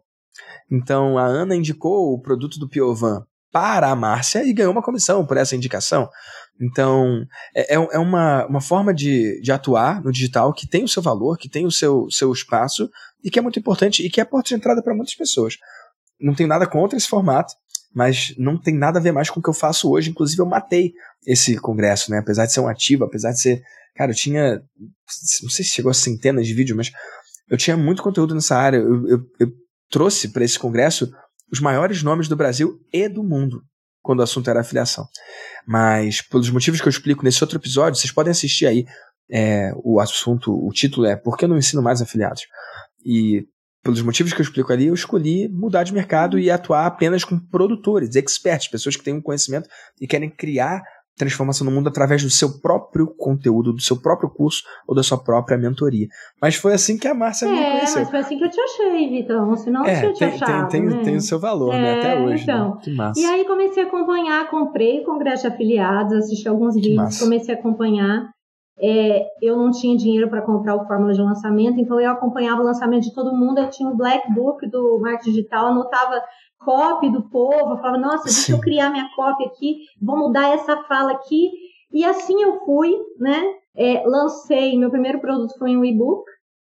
[0.70, 5.24] Então, a Ana indicou o produto do Piovan para a Márcia e ganhou uma comissão
[5.24, 6.08] por essa indicação.
[6.60, 10.88] Então, é, é, é uma, uma forma de, de atuar no digital que tem o
[10.88, 12.90] seu valor, que tem o seu, seu espaço
[13.22, 15.56] e que é muito importante e que é porta de entrada para muitas pessoas.
[16.20, 17.54] Não tenho nada contra esse formato,
[17.94, 20.10] mas não tem nada a ver mais com o que eu faço hoje.
[20.10, 20.92] Inclusive, eu matei
[21.26, 22.18] esse congresso, né?
[22.18, 23.62] Apesar de ser um ativo, apesar de ser.
[23.94, 24.60] Cara, eu tinha.
[25.42, 26.90] Não sei se chegou a centenas de vídeos, mas
[27.48, 28.78] eu tinha muito conteúdo nessa área.
[28.78, 29.52] Eu, eu, eu
[29.88, 31.10] trouxe para esse congresso
[31.52, 33.62] os maiores nomes do Brasil e do mundo
[34.02, 35.06] quando o assunto era afiliação.
[35.66, 38.84] Mas, pelos motivos que eu explico nesse outro episódio, vocês podem assistir aí
[39.30, 42.42] é, o assunto, o título é Por que eu não ensino mais afiliados?
[43.04, 43.46] E
[43.84, 47.38] pelos motivos que eu explico ali, eu escolhi mudar de mercado e atuar apenas com
[47.38, 49.68] produtores, experts, pessoas que têm um conhecimento
[50.00, 50.82] e querem criar
[51.16, 55.22] transformação no mundo através do seu próprio conteúdo, do seu próprio curso ou da sua
[55.22, 56.08] própria mentoria.
[56.40, 58.00] Mas foi assim que a Márcia é, me conheceu.
[58.00, 59.56] mas foi assim que eu te achei, Vitor.
[59.58, 61.02] Senão é, eu te achado, tem, né?
[61.04, 61.98] tem o seu valor, é, né?
[61.98, 62.46] Até é, hoje.
[62.46, 62.54] Né?
[62.54, 62.70] Então.
[62.70, 62.80] Né?
[62.82, 63.20] Que massa.
[63.20, 68.33] E aí comecei a acompanhar, comprei Congresso de Afiliados, assisti alguns vídeos, comecei a acompanhar.
[68.76, 72.64] É, eu não tinha dinheiro para comprar o fórmula de lançamento, então eu acompanhava o
[72.64, 73.58] lançamento de todo mundo.
[73.58, 76.20] Eu tinha o Black Book do marketing digital, anotava
[76.58, 78.52] copy do povo, eu falava, nossa, deixa Sim.
[78.52, 81.50] eu criar minha copy aqui, vou mudar essa fala aqui.
[81.92, 83.44] E assim eu fui, né?
[83.76, 86.24] É, lancei, meu primeiro produto foi um e-book,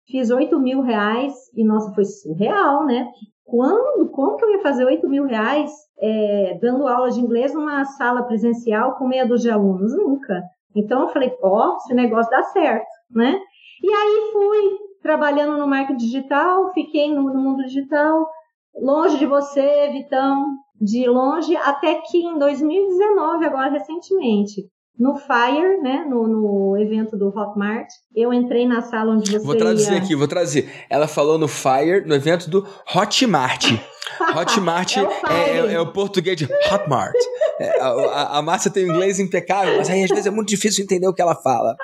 [0.07, 3.09] fiz 8 mil reais, e nossa, foi surreal, né?
[3.43, 7.83] Quando, como que eu ia fazer 8 mil reais é, dando aula de inglês numa
[7.85, 9.95] sala presencial com meia dúzia de alunos?
[9.95, 10.43] Nunca.
[10.79, 13.39] Então eu falei, ó, oh, esse negócio dá certo, né?
[13.83, 18.27] E aí fui trabalhando no marketing digital, fiquei no, no mundo digital,
[18.75, 24.63] longe de você, Vitão, de longe, até que em 2019, agora recentemente,
[24.97, 29.55] no Fire, né, no, no, evento do Hotmart, eu entrei na sala onde você Vou
[29.55, 29.99] traduzir ia...
[29.99, 30.69] aqui, vou traduzir.
[30.89, 33.65] Ela falou no Fire, no evento do Hotmart.
[34.35, 37.13] Hotmart é, o é, é, é, o português de Hotmart.
[37.59, 40.49] É, a, a, a Márcia tem o inglês impecável, mas aí às vezes é muito
[40.49, 41.75] difícil entender o que ela fala.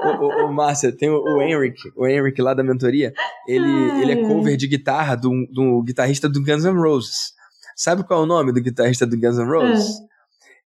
[0.00, 3.12] O, o, o Márcia, tem o, o Henrik, o Henrik lá da mentoria,
[3.46, 7.32] ele, ele é cover de guitarra do, do guitarrista do Guns N' Roses.
[7.76, 9.96] Sabe qual é o nome do guitarrista do Guns N' Roses?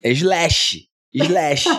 [0.03, 0.87] É, é Slash.
[1.13, 1.69] Slash.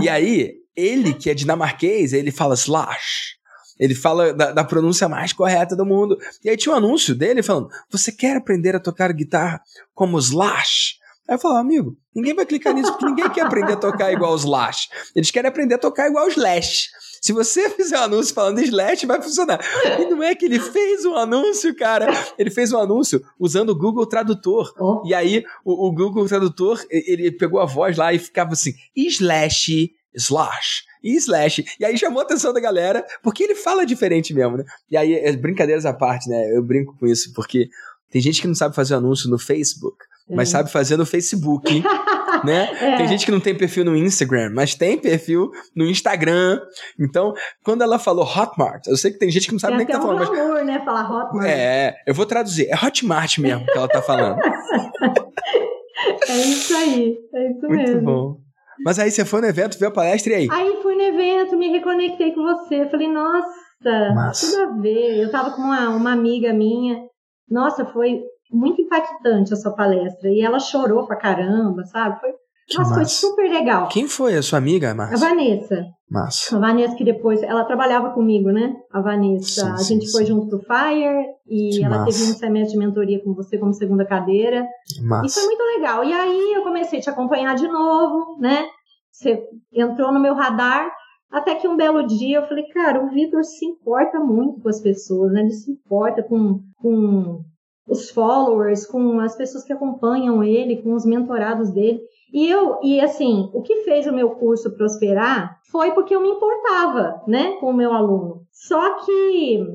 [0.00, 3.40] e aí, ele, que é dinamarquês, ele fala slash.
[3.78, 6.18] Ele fala da, da, pronúncia mais correta do mundo.
[6.44, 9.58] E aí tinha um anúncio dele falando: Você quer aprender a tocar guitarra
[9.94, 10.99] como Slash?
[11.30, 14.34] Aí eu falo, amigo, ninguém vai clicar nisso porque ninguém quer aprender a tocar igual
[14.34, 14.88] os Slash.
[15.14, 16.88] Eles querem aprender a tocar igual os Slash.
[17.22, 19.60] Se você fizer um anúncio falando Slash, vai funcionar.
[20.00, 22.08] E não é que ele fez um anúncio, cara.
[22.36, 24.74] Ele fez um anúncio usando o Google Tradutor.
[24.76, 25.06] Oh.
[25.06, 29.92] E aí, o, o, Google Tradutor, ele pegou a voz lá e ficava assim, slash,
[30.12, 30.82] slash.
[31.00, 31.64] E slash.
[31.78, 34.64] E aí chamou a atenção da galera, porque ele fala diferente mesmo, né?
[34.90, 36.56] E aí, é, brincadeiras à parte, né?
[36.56, 37.68] Eu brinco com isso, porque
[38.10, 40.52] tem gente que não sabe fazer anúncio no Facebook mas é.
[40.52, 41.82] sabe fazer no Facebook,
[42.44, 42.70] né?
[42.80, 42.96] É.
[42.96, 46.60] Tem gente que não tem perfil no Instagram, mas tem perfil no Instagram.
[46.98, 47.32] Então,
[47.64, 49.88] quando ela falou Hotmart, eu sei que tem gente que não sabe tem nem o
[49.88, 50.30] que tá falando.
[50.30, 50.66] Tem mas...
[50.66, 50.82] né?
[50.84, 51.46] Falar Hotmart.
[51.46, 52.68] É, eu vou traduzir.
[52.70, 54.38] É Hotmart mesmo que ela tá falando.
[56.28, 57.92] é isso aí, é isso Muito mesmo.
[57.92, 58.50] Muito bom.
[58.82, 60.48] Mas aí você foi no evento, viu a palestra e aí?
[60.50, 62.88] Aí fui no evento, me reconectei com você.
[62.88, 64.46] Falei, nossa, Massa.
[64.46, 65.22] tudo a ver.
[65.22, 67.04] Eu tava com uma, uma amiga minha.
[67.48, 70.28] Nossa, foi muito impactante a sua palestra.
[70.30, 72.20] E ela chorou pra caramba, sabe?
[72.20, 72.30] Foi,
[72.76, 73.88] nossa, foi super legal.
[73.88, 75.16] Quem foi a sua amiga, Márcia?
[75.16, 75.86] A Vanessa.
[76.10, 76.56] Massa.
[76.56, 78.74] A Vanessa que depois, ela trabalhava comigo, né?
[78.92, 79.66] A Vanessa.
[79.66, 80.32] Sim, a gente sim, foi sim.
[80.32, 82.18] junto pro Fire e que ela massa.
[82.18, 84.66] teve um semestre de mentoria com você como segunda cadeira.
[85.02, 85.26] Massa.
[85.26, 86.04] E foi muito legal.
[86.04, 88.66] E aí eu comecei a te acompanhar de novo, né?
[89.10, 90.90] Você entrou no meu radar.
[91.30, 94.80] Até que um belo dia eu falei, cara, o Vitor se importa muito com as
[94.80, 95.42] pessoas, né?
[95.42, 97.44] Ele se importa com, com
[97.90, 102.00] os followers, com as pessoas que acompanham ele, com os mentorados dele.
[102.32, 106.28] E eu, e assim, o que fez o meu curso prosperar foi porque eu me
[106.28, 108.42] importava, né, com o meu aluno.
[108.52, 109.66] Só que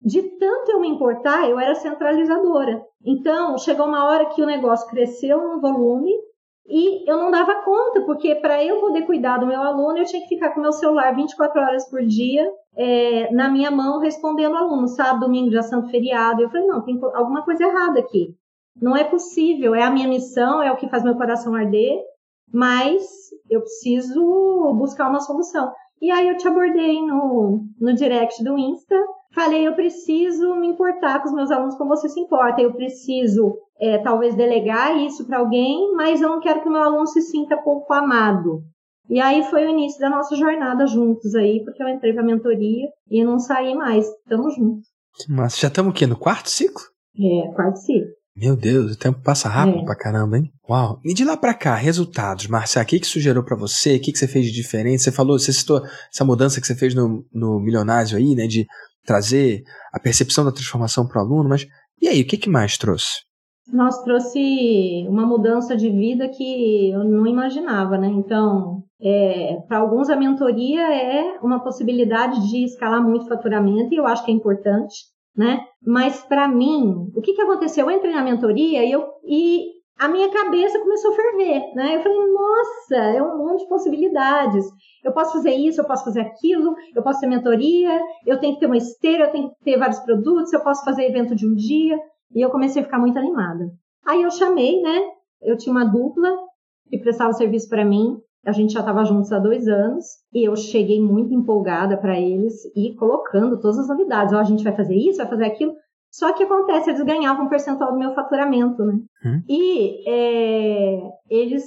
[0.00, 2.84] de tanto eu me importar, eu era centralizadora.
[3.04, 6.12] Então, chegou uma hora que o negócio cresceu no volume
[6.66, 10.22] e eu não dava conta, porque para eu poder cuidar do meu aluno, eu tinha
[10.22, 14.88] que ficar com meu celular 24 horas por dia é, na minha mão respondendo aluno,
[14.88, 16.42] sábado, domingo, dia santo, feriado.
[16.42, 18.34] Eu falei, não, tem alguma coisa errada aqui.
[18.80, 22.00] Não é possível, é a minha missão, é o que faz meu coração arder,
[22.52, 23.04] mas
[23.48, 25.70] eu preciso buscar uma solução.
[26.00, 28.96] E aí eu te abordei no, no direct do Insta,
[29.34, 33.58] falei, eu preciso me importar com os meus alunos como você se importa, eu preciso
[33.78, 37.20] é, talvez delegar isso para alguém, mas eu não quero que o meu aluno se
[37.20, 38.62] sinta pouco amado.
[39.08, 42.88] E aí foi o início da nossa jornada juntos aí, porque eu entrei pra mentoria
[43.10, 44.06] e não saí mais.
[44.28, 44.88] Tamo juntos.
[45.28, 46.06] Mas já estamos o quê?
[46.06, 46.82] No quarto ciclo?
[47.18, 48.08] É, quarto ciclo.
[48.36, 49.84] Meu Deus, o tempo passa rápido é.
[49.84, 50.50] pra caramba, hein?
[50.68, 50.98] Uau.
[51.04, 53.94] E de lá pra cá, resultados, Marcia, o que que gerou para você?
[53.94, 55.02] O que que você fez de diferente?
[55.02, 58.48] Você falou, você citou essa mudança que você fez no, no Milionário aí, né?
[58.48, 58.66] De
[59.04, 59.62] trazer
[59.92, 61.66] a percepção da transformação pro aluno, mas
[62.04, 63.22] e aí, o que que mais trouxe?
[63.72, 68.08] Nós trouxe uma mudança de vida que eu não imaginava, né?
[68.08, 74.06] Então, é, para alguns a mentoria é uma possibilidade de escalar muito faturamento e eu
[74.06, 74.94] acho que é importante,
[75.34, 75.64] né?
[75.82, 77.88] Mas para mim, o que, que aconteceu?
[77.88, 79.64] Eu entrei na mentoria e, eu, e
[79.98, 81.96] a minha cabeça começou a ferver, né?
[81.96, 84.66] Eu falei, nossa, é um monte de possibilidades.
[85.04, 88.60] Eu posso fazer isso, eu posso fazer aquilo, eu posso ter mentoria, eu tenho que
[88.60, 91.54] ter uma esteira, eu tenho que ter vários produtos, eu posso fazer evento de um
[91.54, 91.96] dia.
[92.34, 93.70] E eu comecei a ficar muito animada.
[94.04, 95.00] Aí eu chamei, né?
[95.40, 96.28] Eu tinha uma dupla
[96.88, 98.18] que prestava serviço para mim.
[98.44, 102.54] A gente já estava juntos há dois anos e eu cheguei muito empolgada para eles
[102.76, 104.34] e colocando todas as novidades.
[104.34, 105.72] Ó, a gente vai fazer isso, vai fazer aquilo.
[106.14, 109.00] Só que acontece, eles ganhavam um percentual do meu faturamento, né?
[109.26, 109.42] Hum.
[109.48, 111.64] E é, eles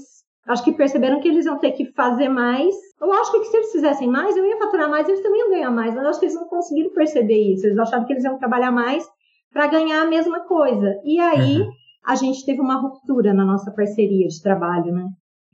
[0.47, 2.73] acho que perceberam que eles iam ter que fazer mais.
[3.01, 5.69] Eu acho que se eles fizessem mais, eu ia faturar mais, eles também iam ganhar
[5.69, 5.93] mais.
[5.93, 7.67] Mas eu acho que eles não conseguiram perceber isso.
[7.67, 9.05] Eles achavam que eles iam trabalhar mais
[9.51, 10.97] para ganhar a mesma coisa.
[11.03, 11.69] E aí uhum.
[12.05, 15.09] a gente teve uma ruptura na nossa parceria de trabalho, né?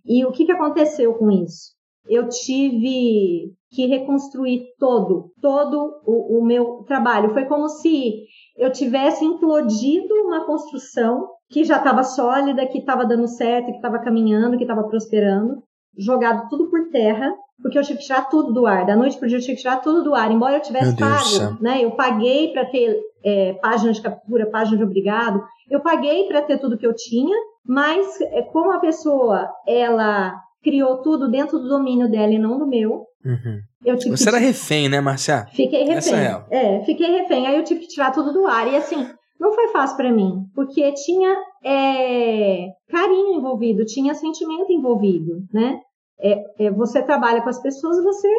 [0.06, 1.72] E o que, que aconteceu com isso?
[2.08, 7.34] Eu tive que reconstruir todo, todo o, o meu trabalho.
[7.34, 8.26] Foi como se
[8.58, 14.00] eu tivesse implodido uma construção que já estava sólida, que estava dando certo, que estava
[14.00, 15.64] caminhando, que estava prosperando,
[15.98, 18.86] jogado tudo por terra, porque eu tive que tirar tudo do ar.
[18.86, 20.32] Da noite para o dia eu tive que tirar tudo do ar.
[20.32, 21.84] Embora eu tivesse pago, né?
[21.84, 25.44] Eu paguei para ter é, página de captura, página de obrigado.
[25.70, 27.36] Eu paguei para ter tudo que eu tinha,
[27.66, 32.66] mas é, como a pessoa ela criou tudo dentro do domínio dela e não do
[32.66, 33.06] meu.
[33.26, 33.60] Uhum.
[33.86, 34.30] Eu tive Você que...
[34.30, 35.46] era refém, né, Marcia?
[35.52, 36.16] Fiquei refém.
[36.50, 37.46] É, é, fiquei refém.
[37.46, 38.72] Aí eu tive que tirar tudo do ar.
[38.72, 39.08] E assim,
[39.40, 45.80] não foi fácil para mim, porque tinha é, carinho envolvido, tinha sentimento envolvido, né?
[46.20, 48.30] É, é, você trabalha com as pessoas, você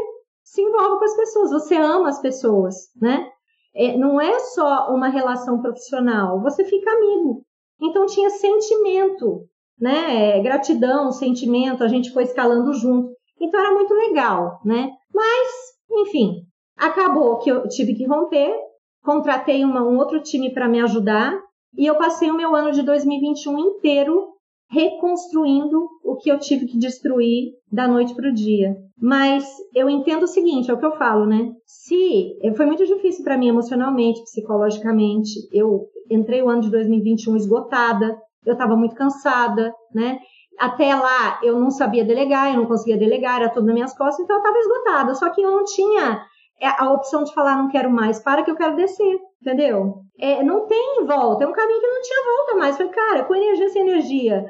[0.42, 3.28] se envolve com as pessoas, você ama as pessoas, né?
[3.74, 7.42] É, não é só uma relação profissional, você fica amigo.
[7.82, 9.46] Então tinha sentimento,
[9.80, 10.36] né?
[10.36, 13.10] É, gratidão, sentimento, a gente foi escalando junto.
[13.40, 14.90] Então era muito legal, né?
[15.12, 15.48] Mas,
[15.90, 16.42] enfim,
[16.76, 18.54] acabou que eu tive que romper,
[19.02, 21.38] contratei uma, um outro time para me ajudar
[21.76, 24.34] e eu passei o meu ano de 2021 inteiro
[24.70, 28.76] reconstruindo o que eu tive que destruir da noite para o dia.
[29.00, 31.52] Mas eu entendo o seguinte, é o que eu falo, né?
[31.66, 38.16] Se foi muito difícil para mim emocionalmente, psicologicamente, eu entrei o ano de 2021 esgotada,
[38.46, 40.18] eu estava muito cansada, né?
[40.58, 44.24] Até lá eu não sabia delegar, eu não conseguia delegar, era tudo nas minhas costas,
[44.24, 45.14] então eu estava esgotada.
[45.14, 46.24] Só que eu não tinha
[46.60, 49.96] é, a opção de falar não quero mais, para que eu quero descer, entendeu?
[50.18, 52.76] É, não tem volta, é um caminho que não tinha volta mais.
[52.76, 54.44] Falei, cara, com energia sem energia,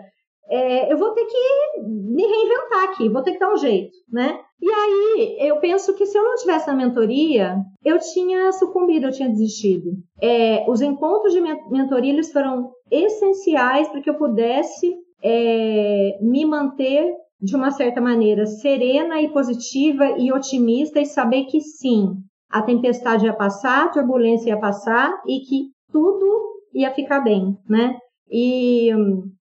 [0.49, 4.39] é, eu vou ter que me reinventar aqui, vou ter que dar um jeito, né?
[4.61, 9.13] E aí, eu penso que se eu não tivesse na mentoria, eu tinha sucumbido, eu
[9.13, 9.93] tinha desistido.
[10.21, 17.15] É, os encontros de mentoria, eles foram essenciais para que eu pudesse é, me manter
[17.41, 22.15] de uma certa maneira serena e positiva e otimista e saber que sim,
[22.51, 27.97] a tempestade ia passar, a turbulência ia passar e que tudo ia ficar bem, né?
[28.31, 28.91] E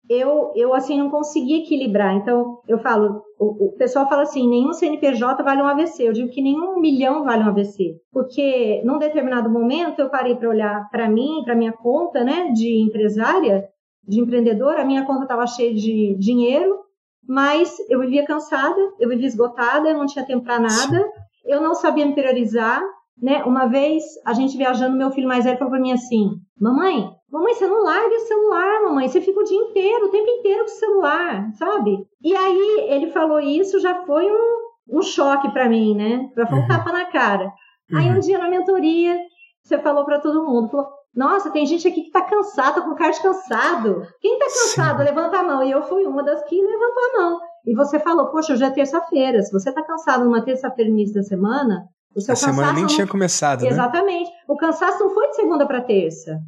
[0.10, 2.16] eu, eu assim, não consegui equilibrar.
[2.16, 6.04] Então, eu falo, o, o, pessoal fala assim, nenhum CNPJ vale um AVC.
[6.08, 7.96] Eu digo que nenhum milhão vale um AVC.
[8.12, 12.82] Porque, num determinado momento, eu parei para olhar para mim, para minha conta, né, de
[12.82, 13.68] empresária,
[14.08, 16.80] de empreendedora, a minha conta estava cheia de dinheiro,
[17.28, 21.10] mas eu vivia cansada, eu vivia esgotada, eu não tinha tempo para nada,
[21.46, 22.82] eu não sabia me priorizar,
[23.22, 23.44] né?
[23.44, 27.54] Uma vez, a gente viajando, meu filho mais velho falou para mim assim: Mamãe, mamãe,
[27.56, 30.72] você não larga esse celular, mamãe, você fica o dia inteiro, o tempo inteiro com
[30.72, 32.08] o celular, sabe?
[32.22, 36.30] E aí ele falou isso, já foi um, um choque para mim, né?
[36.38, 36.68] Já foi um uhum.
[36.68, 37.52] tapa na cara.
[37.92, 37.98] Uhum.
[37.98, 39.20] Aí um dia na mentoria,
[39.64, 43.12] você falou para todo mundo, falou, nossa, tem gente aqui que tá cansada, com cara
[43.12, 44.08] de cansado.
[44.20, 45.04] Quem tá cansado, Sim.
[45.04, 45.64] levanta a mão.
[45.64, 47.40] E eu fui uma das que levantou a mão.
[47.66, 49.42] E você falou, poxa, hoje é terça-feira.
[49.42, 51.84] Se você tá cansado numa terça-feira início da semana,
[52.16, 52.54] o seu a cansaço.
[52.54, 52.90] semana nem não...
[52.90, 53.70] tinha começado, né?
[53.70, 54.30] Exatamente.
[54.48, 56.40] O cansaço não foi de segunda para terça.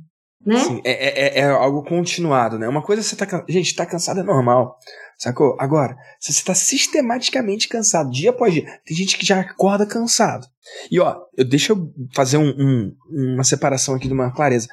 [0.46, 0.60] Né?
[0.60, 2.68] Sim, é, é, é, algo continuado, né?
[2.68, 3.44] Uma coisa você tá.
[3.50, 4.78] Gente, tá cansado é normal.
[5.18, 5.56] Sacou?
[5.60, 10.46] Agora, se você tá sistematicamente cansado, dia após dia, tem gente que já acorda cansado.
[10.92, 12.96] E ó, eu, deixa eu fazer um, um,
[13.34, 14.68] uma separação aqui de uma clareza.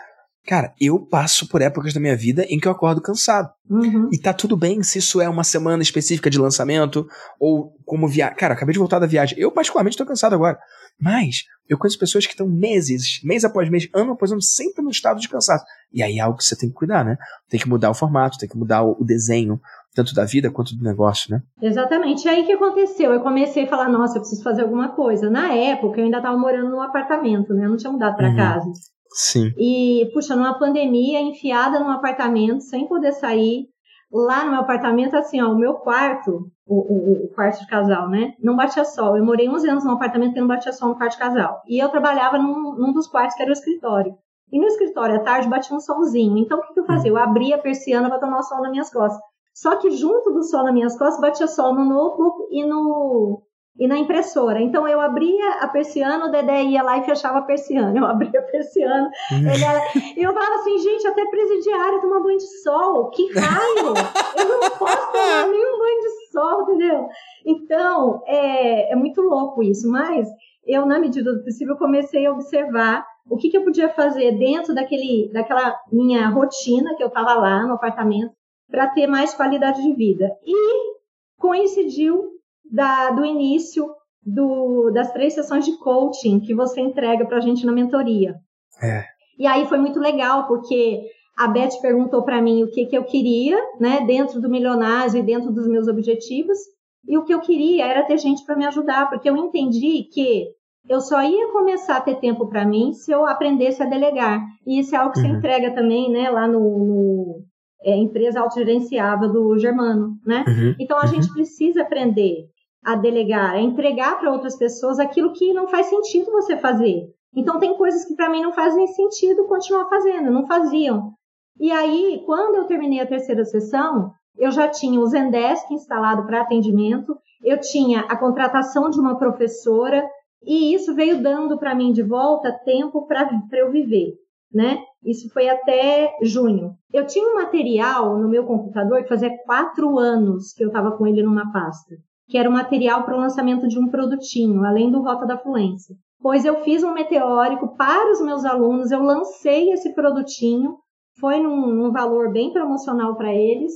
[0.46, 3.48] Cara, eu passo por épocas da minha vida em que eu acordo cansado.
[3.70, 4.08] Uhum.
[4.12, 7.06] E tá tudo bem se isso é uma semana específica de lançamento
[7.38, 8.36] ou como viagem.
[8.36, 9.38] Cara, acabei de voltar da viagem.
[9.38, 10.58] Eu, particularmente, tô cansado agora.
[11.00, 14.90] Mas eu conheço pessoas que estão meses, mês após mês, ano após ano, sempre no
[14.90, 15.64] estado de cansaço.
[15.92, 17.16] E aí é algo que você tem que cuidar, né?
[17.48, 19.60] Tem que mudar o formato, tem que mudar o, desenho,
[19.94, 21.40] tanto da vida quanto do negócio, né?
[21.60, 22.24] Exatamente.
[22.24, 23.12] E aí o que aconteceu?
[23.12, 25.30] Eu comecei a falar, nossa, eu preciso fazer alguma coisa.
[25.30, 27.64] Na época, eu ainda estava morando num apartamento, né?
[27.64, 28.36] Eu não tinha mudado para uhum.
[28.36, 28.66] casa.
[29.12, 29.52] Sim.
[29.56, 33.68] E, puxa, numa pandemia, enfiada num apartamento, sem poder sair.
[34.10, 38.10] Lá no meu apartamento, assim, ó, o meu quarto, o, o, o, quarto de casal,
[38.10, 38.34] né?
[38.38, 39.16] Não batia sol.
[39.16, 41.62] Eu morei 11 anos num apartamento que não batia sol no quarto de casal.
[41.66, 44.14] E eu trabalhava num, num dos quartos que era o escritório.
[44.50, 46.36] E no escritório, à tarde, batia um solzinho.
[46.36, 47.10] Então, o que, que eu fazia?
[47.10, 49.20] Eu abria a persiana para tomar o sol nas minhas costas.
[49.54, 53.42] Só que junto do sol nas minhas costas, batia sol no notebook e no,
[53.78, 54.60] e na impressora.
[54.60, 57.98] Então eu abria a persiana, o Dedé ia lá e fechava a persiana.
[57.98, 59.10] Eu abria a persiana.
[59.30, 60.12] ele.
[60.16, 63.10] E eu falava assim, gente, até presidiário toma banho de sol.
[63.10, 63.94] Que raio!
[64.36, 67.08] Eu não posso tomar nenhum banho de sol, entendeu?
[67.46, 69.90] Então, é, é muito louco isso.
[69.90, 70.28] Mas
[70.66, 74.74] eu, na medida do possível, comecei a observar o que, que eu podia fazer dentro
[74.74, 78.32] daquele, daquela minha rotina que eu estava lá no apartamento
[78.70, 80.30] para ter mais qualidade de vida.
[80.44, 80.92] E
[81.38, 82.32] coincidiu
[82.72, 83.86] da, do início
[84.24, 88.36] do, das três sessões de coaching que você entrega para a gente na mentoria.
[88.82, 89.04] É.
[89.38, 91.02] E aí foi muito legal, porque
[91.36, 95.22] a Beth perguntou para mim o que, que eu queria, né, dentro do Milionários e
[95.22, 96.58] dentro dos meus objetivos.
[97.06, 100.46] E o que eu queria era ter gente para me ajudar, porque eu entendi que
[100.88, 104.40] eu só ia começar a ter tempo para mim se eu aprendesse a delegar.
[104.66, 105.26] E isso é algo que uhum.
[105.26, 107.44] você entrega também, né, lá no, no
[107.84, 110.44] é, empresa autogerenciável do Germano, né?
[110.46, 110.74] Uhum.
[110.78, 111.08] Então a uhum.
[111.08, 112.51] gente precisa aprender
[112.84, 117.08] a delegar, a entregar para outras pessoas aquilo que não faz sentido você fazer.
[117.34, 121.12] Então tem coisas que para mim não fazem sentido continuar fazendo, não faziam.
[121.58, 126.42] E aí, quando eu terminei a terceira sessão, eu já tinha o Zendesk instalado para
[126.42, 130.06] atendimento, eu tinha a contratação de uma professora,
[130.42, 134.14] e isso veio dando para mim de volta tempo para eu viver,
[134.52, 134.78] né?
[135.04, 136.74] Isso foi até junho.
[136.92, 141.06] Eu tinha um material no meu computador que fazia quatro anos que eu estava com
[141.06, 141.96] ele numa pasta,
[142.28, 145.94] que era o material para o lançamento de um produtinho, além do Rota da Fluência.
[146.20, 150.76] Pois eu fiz um meteórico para os meus alunos, eu lancei esse produtinho,
[151.18, 153.72] foi num, num valor bem promocional para eles,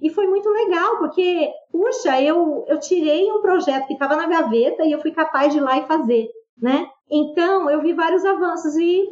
[0.00, 4.84] e foi muito legal, porque, puxa, eu, eu tirei um projeto que estava na gaveta
[4.84, 6.28] e eu fui capaz de ir lá e fazer,
[6.60, 6.86] né?
[7.10, 9.06] Então, eu vi vários avanços e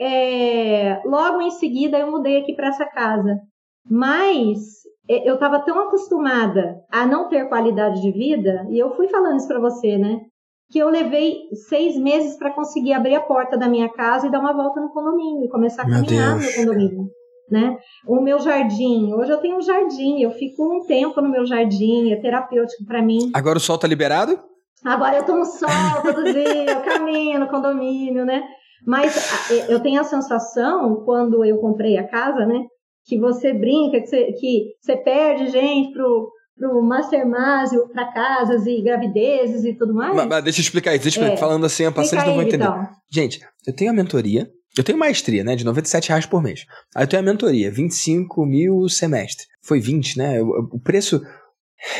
[0.00, 3.38] é, logo em seguida eu mudei aqui para essa casa.
[3.84, 4.79] Mas
[5.24, 9.48] eu estava tão acostumada a não ter qualidade de vida, e eu fui falando isso
[9.48, 10.20] para você, né?
[10.70, 11.36] Que eu levei
[11.68, 14.90] seis meses para conseguir abrir a porta da minha casa e dar uma volta no
[14.90, 17.10] condomínio, e começar a caminhar no condomínio
[17.50, 17.76] né?
[18.06, 22.12] O meu jardim, hoje eu tenho um jardim, eu fico um tempo no meu jardim,
[22.12, 23.30] é terapêutico para mim.
[23.34, 24.38] Agora o sol tá liberado?
[24.84, 25.68] Agora eu tomo sol
[26.02, 28.42] todo dia, eu caminho no condomínio, né?
[28.86, 32.64] Mas eu tenho a sensação, quando eu comprei a casa, né?
[33.06, 38.82] Que você brinca, que você, que você perde gente pro, pro Mastermásio, para casas e
[38.82, 40.14] gravidezes e tudo mais.
[40.14, 41.44] Mas, mas deixa eu explicar isso, deixa eu explicar.
[41.44, 41.48] É.
[41.48, 42.64] Falando assim, a paciente não vai entender.
[42.64, 42.88] Então.
[43.10, 45.56] Gente, eu tenho a mentoria, eu tenho maestria, né?
[45.56, 46.64] De 97 reais por mês.
[46.94, 49.46] Aí eu tenho a mentoria, 25 mil semestre.
[49.62, 50.42] Foi 20, né?
[50.42, 51.22] O, o preço.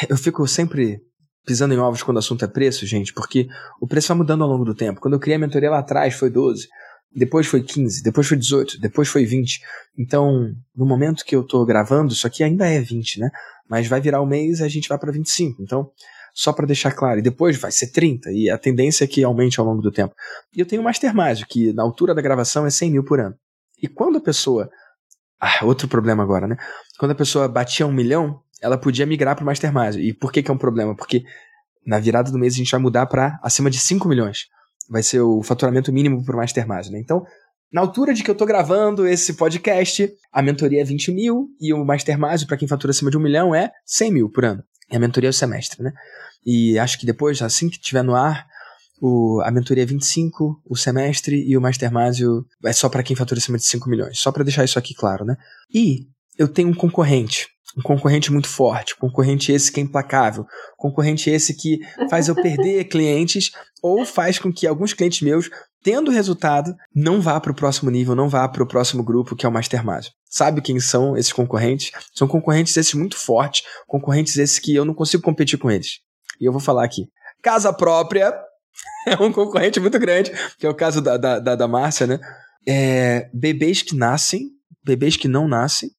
[0.09, 1.01] Eu fico sempre
[1.47, 3.49] pisando em ovos quando o assunto é preço, gente, porque
[3.81, 5.01] o preço vai mudando ao longo do tempo.
[5.01, 6.69] Quando eu criei a mentoria lá atrás foi 12,
[7.15, 9.61] depois foi 15, depois foi 18, depois foi 20.
[9.99, 13.31] Então, no momento que eu tô gravando, isso aqui ainda é 20, né?
[13.69, 15.63] Mas vai virar o mês e a gente vai para 25.
[15.63, 15.91] Então,
[16.33, 17.19] só para deixar claro.
[17.19, 20.15] E depois vai ser 30, e a tendência é que aumente ao longo do tempo.
[20.55, 23.21] E eu tenho o Master Magic, que na altura da gravação é 100 mil por
[23.21, 23.35] ano.
[23.83, 24.71] E quando a pessoa.
[25.41, 26.57] Ah, outro problema agora, né?
[26.99, 30.07] Quando a pessoa batia um milhão, ela podia migrar para o Master Magic.
[30.07, 30.95] E por que, que é um problema?
[30.95, 31.25] Porque
[31.85, 34.49] na virada do mês a gente vai mudar para acima de 5 milhões.
[34.91, 36.99] Vai ser o faturamento mínimo para o Master Magic, né?
[36.99, 37.25] Então,
[37.73, 41.73] na altura de que eu tô gravando esse podcast, a mentoria é 20 mil e
[41.73, 44.63] o Master Magic, para quem fatura acima de um milhão, é 100 mil por ano.
[44.91, 45.93] E a mentoria é o semestre, né?
[46.45, 48.45] E acho que depois, assim que tiver no ar,
[49.01, 53.39] o, a mentoria é 25, o semestre e o Mastermásio é só para quem fatura
[53.39, 54.19] acima de 5 milhões.
[54.19, 55.37] Só para deixar isso aqui claro, né?
[55.73, 56.09] E
[56.41, 61.55] eu tenho um concorrente, um concorrente muito forte, concorrente esse que é implacável, concorrente esse
[61.55, 61.79] que
[62.09, 63.51] faz eu perder clientes
[63.83, 65.51] ou faz com que alguns clientes meus,
[65.83, 69.45] tendo resultado, não vá para o próximo nível, não vá para o próximo grupo que
[69.45, 70.13] é o Mastermásio.
[70.31, 71.91] Sabe quem são esses concorrentes?
[72.15, 75.99] São concorrentes esses muito fortes, concorrentes esses que eu não consigo competir com eles.
[76.41, 77.07] E eu vou falar aqui.
[77.43, 78.33] Casa própria
[79.07, 82.19] é um concorrente muito grande, que é o caso da, da, da, da Márcia, né?
[82.67, 84.49] É, bebês que nascem,
[84.83, 85.91] bebês que não nascem,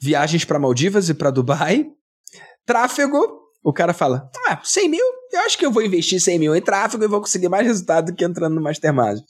[0.00, 1.86] viagens para Maldivas e para Dubai,
[2.66, 3.42] tráfego.
[3.62, 5.04] O cara fala: Ah, 100 mil?
[5.32, 8.06] Eu acho que eu vou investir 100 mil em tráfego e vou conseguir mais resultado
[8.06, 9.20] do que entrando no Mastermind.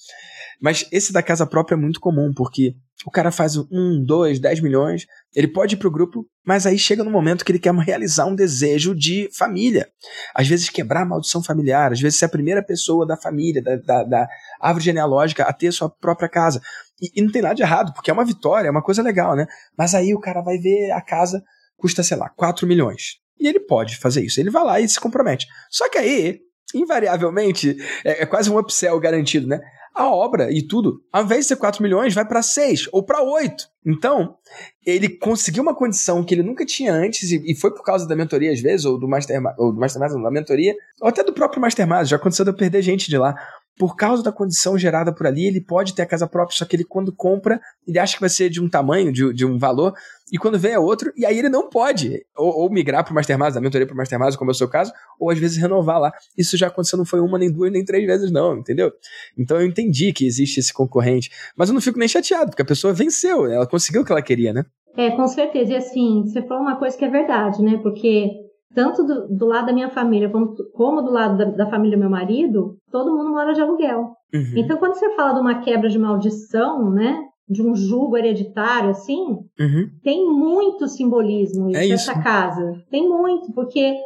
[0.60, 2.74] Mas esse da casa própria é muito comum, porque
[3.06, 7.04] o cara faz um, dois, dez milhões, ele pode ir pro grupo, mas aí chega
[7.04, 9.88] no momento que ele quer realizar um desejo de família.
[10.34, 13.76] Às vezes quebrar a maldição familiar, às vezes ser a primeira pessoa da família, da,
[13.76, 14.28] da, da
[14.60, 16.62] árvore genealógica a ter sua própria casa.
[17.00, 19.36] E, e, não tem nada de errado, porque é uma vitória, é uma coisa legal,
[19.36, 19.46] né?
[19.76, 21.42] Mas aí o cara vai ver a casa
[21.76, 23.18] custa, sei lá, 4 milhões.
[23.38, 24.40] E ele pode fazer isso.
[24.40, 25.46] Ele vai lá e se compromete.
[25.68, 26.40] Só que aí,
[26.74, 29.60] invariavelmente, é, é quase um upsell garantido, né?
[29.94, 33.22] a obra e tudo, ao invés de ser 4 milhões, vai para 6 ou para
[33.22, 33.64] 8.
[33.86, 34.36] Então,
[34.84, 38.16] ele conseguiu uma condição que ele nunca tinha antes, e, e foi por causa da
[38.16, 41.60] mentoria, às vezes, ou do Master, ou do Mastermind, da mentoria, ou até do próprio
[41.60, 42.06] Mastermind.
[42.06, 43.36] Já aconteceu de eu perder gente de lá
[43.76, 46.76] por causa da condição gerada por ali, ele pode ter a casa própria, só que
[46.76, 49.94] ele, quando compra, ele acha que vai ser de um tamanho, de, de um valor,
[50.32, 53.14] e quando vem é outro, e aí ele não pode ou, ou migrar para o
[53.14, 56.00] Mastermind, da mentoria para o Mastermind, como é o seu caso, ou às vezes renovar
[56.00, 56.12] lá.
[56.38, 58.92] Isso já aconteceu, não foi uma, nem duas, nem três vezes, não, entendeu?
[59.36, 62.66] Então eu entendi que existe esse concorrente, mas eu não fico nem chateado, porque a
[62.66, 64.64] pessoa venceu, ela conseguiu o que ela queria, né?
[64.96, 65.72] É, com certeza.
[65.72, 67.80] E assim, você falou uma coisa que é verdade, né?
[67.82, 68.43] Porque
[68.74, 72.00] tanto do, do, lado da minha família como, como do lado da, da, família do
[72.00, 74.12] meu marido, todo mundo mora de aluguel.
[74.34, 74.52] Uhum.
[74.56, 77.22] Então, quando você fala de uma quebra de maldição, né?
[77.48, 79.20] De um julgo hereditário, assim,
[79.60, 79.90] uhum.
[80.02, 82.72] tem muito simbolismo é nessa casa.
[82.90, 83.96] Tem muito, porque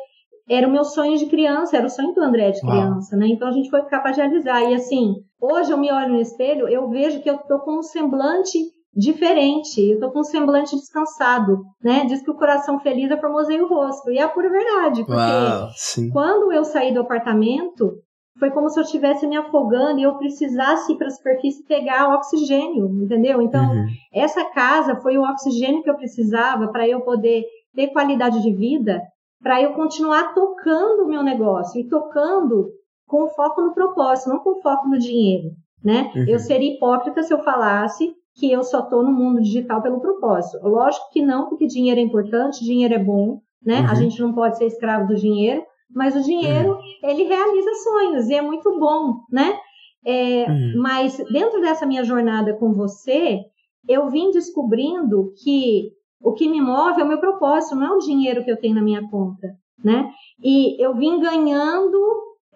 [0.48, 3.20] era o meu sonho de criança, era o sonho do André de criança, Uau.
[3.20, 3.28] né?
[3.28, 4.62] Então a gente foi capaz de realizar.
[4.62, 7.82] E assim, hoje eu me olho no espelho, eu vejo que eu tô com um
[7.82, 8.58] semblante
[8.94, 12.04] diferente, eu tô com um semblante descansado, né?
[12.06, 14.10] Diz que o coração feliz é formoseia o rosto.
[14.10, 15.68] E é a pura verdade, porque Uau,
[16.12, 17.94] quando eu saí do apartamento,
[18.38, 22.14] foi como se eu estivesse me afogando e eu precisasse ir para a superfície pegar
[22.14, 23.42] oxigênio, entendeu?
[23.42, 23.86] Então, uhum.
[24.12, 29.02] essa casa foi o oxigênio que eu precisava para eu poder ter qualidade de vida
[29.42, 32.70] para eu continuar tocando o meu negócio e tocando
[33.06, 35.50] com foco no propósito, não com foco no dinheiro,
[35.82, 36.10] né?
[36.14, 36.24] Uhum.
[36.28, 40.66] Eu seria hipócrita se eu falasse que eu só estou no mundo digital pelo propósito.
[40.66, 43.80] Lógico que não, porque dinheiro é importante, dinheiro é bom, né?
[43.80, 43.90] Uhum.
[43.90, 46.80] A gente não pode ser escravo do dinheiro, mas o dinheiro, uhum.
[47.02, 49.58] ele realiza sonhos e é muito bom, né?
[50.06, 50.74] É, uhum.
[50.76, 53.40] Mas dentro dessa minha jornada com você,
[53.88, 57.98] eu vim descobrindo que o que me move é o meu propósito, não é o
[57.98, 59.48] dinheiro que eu tenho na minha conta,
[59.84, 60.10] né?
[60.42, 61.98] E eu vim ganhando,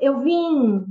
[0.01, 0.85] eu vim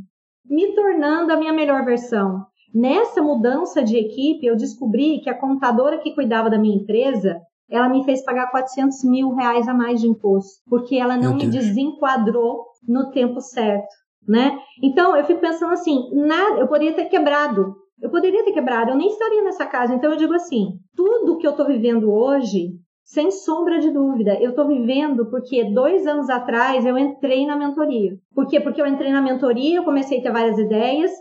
[0.45, 2.45] me tornando a minha melhor versão.
[2.73, 7.89] Nessa mudança de equipe, eu descobri que a contadora que cuidava da minha empresa, ela
[7.89, 12.65] me fez pagar 400 mil reais a mais de imposto, porque ela não me desenquadrou
[12.87, 13.93] no tempo certo,
[14.27, 14.57] né?
[14.81, 18.95] Então, eu fico pensando assim, nada, eu poderia ter quebrado eu poderia ter quebrado, eu
[18.95, 19.93] nem estaria nessa casa.
[19.93, 22.71] Então eu digo assim: tudo que eu estou vivendo hoje,
[23.03, 28.17] sem sombra de dúvida, eu estou vivendo porque dois anos atrás eu entrei na mentoria.
[28.33, 28.59] Por quê?
[28.59, 31.11] Porque eu entrei na mentoria, eu comecei a ter várias ideias.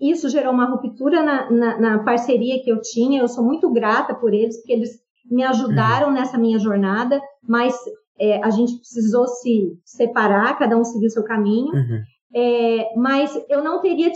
[0.00, 3.20] Isso gerou uma ruptura na, na, na parceria que eu tinha.
[3.20, 4.90] Eu sou muito grata por eles, porque eles
[5.30, 6.14] me ajudaram uhum.
[6.14, 7.74] nessa minha jornada, mas
[8.18, 11.72] é, a gente precisou se separar, cada um seguiu seu caminho.
[11.74, 12.02] Uhum.
[12.34, 14.12] É, mas eu não teria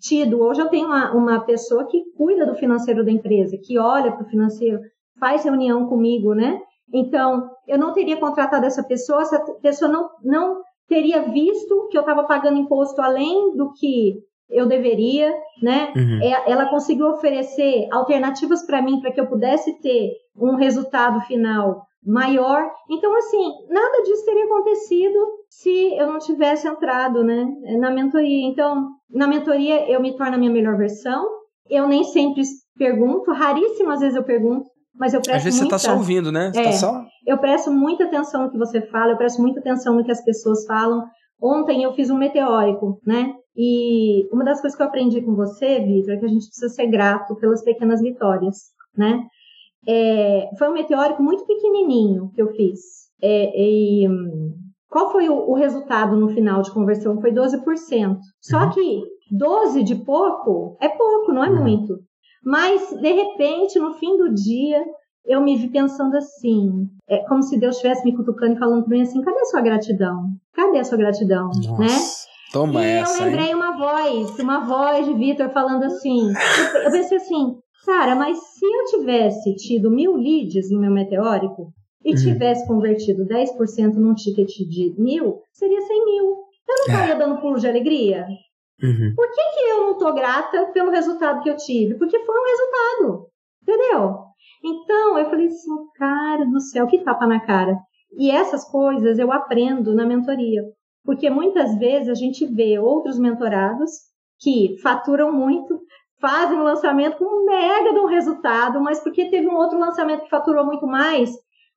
[0.00, 0.40] tido.
[0.40, 4.24] Hoje eu tenho uma, uma pessoa que cuida do financeiro da empresa, que olha para
[4.24, 4.80] o financeiro,
[5.18, 6.60] faz reunião comigo, né?
[6.92, 12.02] Então, eu não teria contratado essa pessoa, essa pessoa não, não teria visto que eu
[12.02, 14.18] estava pagando imposto além do que
[14.50, 15.32] eu deveria,
[15.62, 15.92] né?
[15.96, 16.20] Uhum.
[16.22, 21.82] É, ela conseguiu oferecer alternativas para mim para que eu pudesse ter um resultado final
[22.04, 22.62] maior.
[22.90, 25.18] Então, assim, nada disso teria acontecido
[25.48, 27.46] se eu não tivesse entrado, né,
[27.78, 28.46] na mentoria.
[28.46, 31.26] Então, na mentoria eu me torno a minha melhor versão.
[31.68, 32.42] Eu nem sempre
[32.76, 35.78] pergunto, raríssimas vezes eu pergunto, mas eu presto Às vezes muita...
[35.78, 36.52] você está só ouvindo, né?
[36.52, 37.04] Você tá é, tá só...
[37.26, 40.22] Eu presto muita atenção no que você fala, eu presto muita atenção no que as
[40.22, 41.04] pessoas falam.
[41.42, 43.32] Ontem eu fiz um meteórico, né?
[43.56, 46.68] E uma das coisas que eu aprendi com você, Vitor, é que a gente precisa
[46.68, 49.24] ser grato pelas pequenas vitórias, né?
[49.86, 52.80] É, foi um meteórico muito pequenininho que eu fiz.
[53.22, 54.08] É, e,
[54.88, 57.20] qual foi o, o, resultado no final de conversão?
[57.20, 58.18] Foi 12%.
[58.40, 58.70] Só uhum.
[58.70, 61.62] que 12 de pouco é pouco, não é uhum.
[61.62, 61.98] muito.
[62.44, 64.84] Mas, de repente, no fim do dia,
[65.24, 68.96] eu me vi pensando assim, é como se Deus estivesse me cutucando e falando para
[68.96, 70.28] mim assim, cadê a sua gratidão?
[70.52, 71.46] Cadê a sua gratidão?
[71.46, 71.88] Nossa, né?
[72.54, 73.54] Toma e essa, eu lembrei hein?
[73.54, 76.32] uma voz, uma voz de Vitor falando assim,
[76.74, 81.72] eu, eu pensei assim, Cara, mas se eu tivesse tido mil leads no meu meteórico
[82.02, 82.16] e uhum.
[82.16, 86.24] tivesse convertido 10% num ticket de mil, seria 100 mil.
[86.24, 87.18] Eu não estaria é.
[87.18, 88.26] dando pulo de alegria?
[88.82, 89.12] Uhum.
[89.14, 91.98] Por que, que eu não tô grata pelo resultado que eu tive?
[91.98, 93.26] Porque foi um resultado.
[93.62, 94.18] Entendeu?
[94.64, 97.76] Então, eu falei assim, cara do céu, que tapa na cara.
[98.18, 100.62] E essas coisas eu aprendo na mentoria.
[101.04, 103.90] Porque muitas vezes a gente vê outros mentorados
[104.40, 105.80] que faturam muito,
[106.20, 110.24] fazem um lançamento com um mega de um resultado, mas porque teve um outro lançamento
[110.24, 111.30] que faturou muito mais,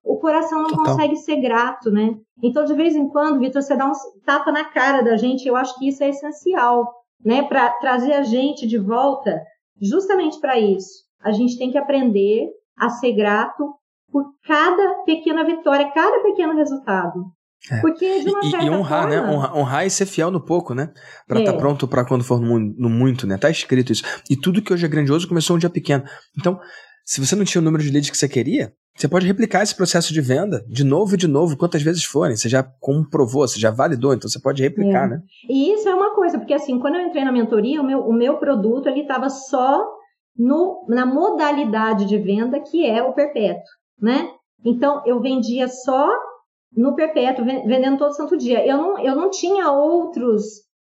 [0.04, 0.86] o coração não Total.
[0.86, 2.16] consegue ser grato, né?
[2.42, 3.94] Então, de vez em quando, Vitor, você dá um
[4.26, 6.88] tapa na cara da gente, eu acho que isso é essencial,
[7.24, 7.44] né?
[7.44, 9.42] Para trazer a gente de volta,
[9.82, 11.06] justamente para isso.
[11.22, 13.74] A gente tem que aprender a ser grato
[14.10, 17.26] por cada pequena vitória, cada pequeno resultado.
[17.72, 17.82] É.
[17.82, 19.18] Porque de uma e, certa e honrar, né?
[19.18, 19.28] forma...
[19.28, 19.38] né?
[19.38, 20.92] Honrar, honrar, e ser fiel no pouco, né?
[21.28, 21.60] Pra estar tá é.
[21.60, 23.38] tá pronto para quando for no, no, muito, né?
[23.38, 24.04] Tá escrito isso.
[24.30, 26.04] E tudo que hoje é grandioso começou um dia pequeno.
[26.38, 26.60] Então,
[27.04, 29.76] se você não tinha o número de leads que você queria, você pode replicar esse
[29.76, 32.36] processo de venda de novo e de novo, quantas vezes forem.
[32.36, 35.10] Você já comprovou, você já validou, então você pode replicar, é.
[35.10, 35.22] né?
[35.48, 38.14] E isso é uma coisa, porque assim, quando eu entrei na mentoria, o meu, o
[38.14, 39.86] meu produto ele estava só
[40.36, 43.64] no, na modalidade de venda que é o perpétuo,
[44.02, 44.30] né?
[44.66, 46.10] Então, eu vendia só
[46.76, 48.66] no perpétuo, vendendo todo santo dia.
[48.66, 50.44] Eu não, eu não tinha outros,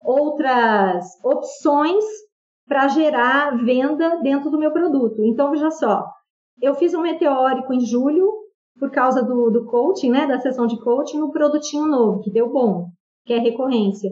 [0.01, 2.03] outras opções
[2.67, 5.23] para gerar venda dentro do meu produto.
[5.23, 6.05] Então, veja só,
[6.61, 8.31] eu fiz um meteórico em julho,
[8.79, 12.51] por causa do, do coaching, né, da sessão de coaching, no produtinho novo, que deu
[12.51, 12.87] bom,
[13.25, 14.09] que é recorrência.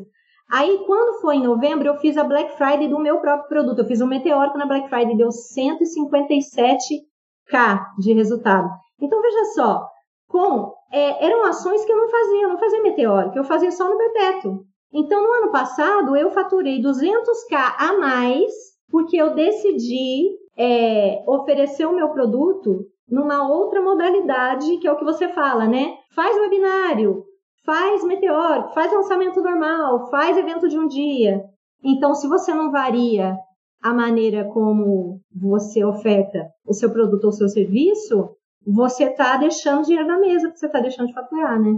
[0.52, 3.80] Aí, quando foi em novembro, eu fiz a Black Friday do meu próprio produto.
[3.80, 8.70] Eu fiz um meteórico na Black Friday, deu 157k de resultado.
[9.02, 9.90] Então, veja só,
[10.34, 13.88] com é, eram ações que eu não fazia, eu não fazia meteórico, eu fazia só
[13.88, 14.64] no perpétuo.
[14.92, 18.52] Então, no ano passado, eu faturei 200k a mais
[18.90, 25.06] porque eu decidi é, oferecer o meu produto numa outra modalidade, que é o que
[25.06, 25.98] você fala, né?
[26.16, 27.24] Faz webinário,
[27.64, 31.44] faz meteórico, faz lançamento normal, faz evento de um dia.
[31.84, 33.36] Então, se você não varia
[33.84, 38.30] a maneira como você oferta o seu produto ou o seu serviço,
[38.66, 41.72] você está deixando dinheiro na mesa, porque você está deixando de faturar, né?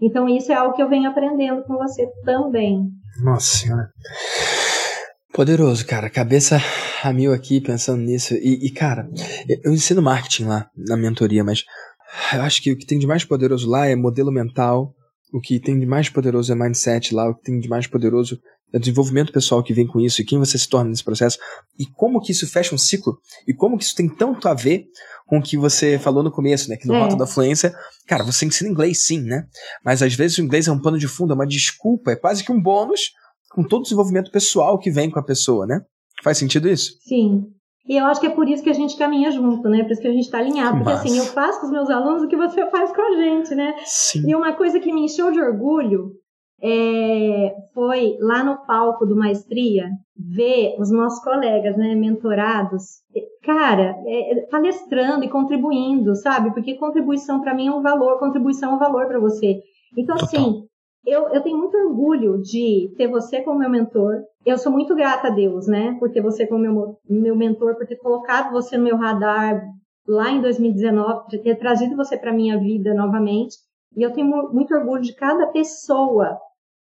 [0.00, 2.90] Então, isso é algo que eu venho aprendendo com você também.
[3.22, 3.90] Nossa Senhora.
[5.32, 6.10] Poderoso, cara.
[6.10, 6.58] Cabeça
[7.02, 8.34] a mil aqui pensando nisso.
[8.34, 9.08] E, e, cara,
[9.64, 11.64] eu ensino marketing lá na mentoria, mas
[12.34, 14.94] eu acho que o que tem de mais poderoso lá é modelo mental,
[15.32, 18.38] o que tem de mais poderoso é mindset lá, o que tem de mais poderoso
[18.74, 21.38] o desenvolvimento pessoal que vem com isso e quem você se torna nesse processo
[21.78, 24.86] e como que isso fecha um ciclo e como que isso tem tanto a ver
[25.26, 26.76] com o que você falou no começo, né?
[26.76, 27.00] Que no é.
[27.00, 27.74] Rota da Fluência,
[28.06, 29.44] cara, você ensina inglês sim, né?
[29.84, 32.44] Mas às vezes o inglês é um pano de fundo, é uma desculpa, é quase
[32.44, 33.12] que um bônus
[33.50, 35.80] com todo o desenvolvimento pessoal que vem com a pessoa, né?
[36.22, 36.92] Faz sentido isso?
[37.06, 37.44] Sim.
[37.88, 39.84] E eu acho que é por isso que a gente caminha junto, né?
[39.84, 40.78] Por isso que a gente está alinhado.
[40.78, 43.54] Porque assim, eu faço com os meus alunos o que você faz com a gente,
[43.54, 43.74] né?
[43.84, 44.28] Sim.
[44.28, 46.12] E uma coisa que me encheu de orgulho
[46.62, 53.02] é, foi lá no palco do Maestria ver os nossos colegas, né, mentorados,
[53.42, 56.52] cara, é, palestrando e contribuindo, sabe?
[56.52, 59.60] Porque contribuição para mim é um valor, contribuição é um valor para você.
[59.96, 60.40] Então, Total.
[60.40, 60.66] assim,
[61.04, 64.22] eu, eu tenho muito orgulho de ter você como meu mentor.
[64.44, 67.86] Eu sou muito grata a Deus, né, por ter você como meu, meu mentor, por
[67.86, 69.62] ter colocado você no meu radar
[70.08, 73.56] lá em 2019, de ter trazido você para minha vida novamente.
[73.96, 76.38] E eu tenho muito orgulho de cada pessoa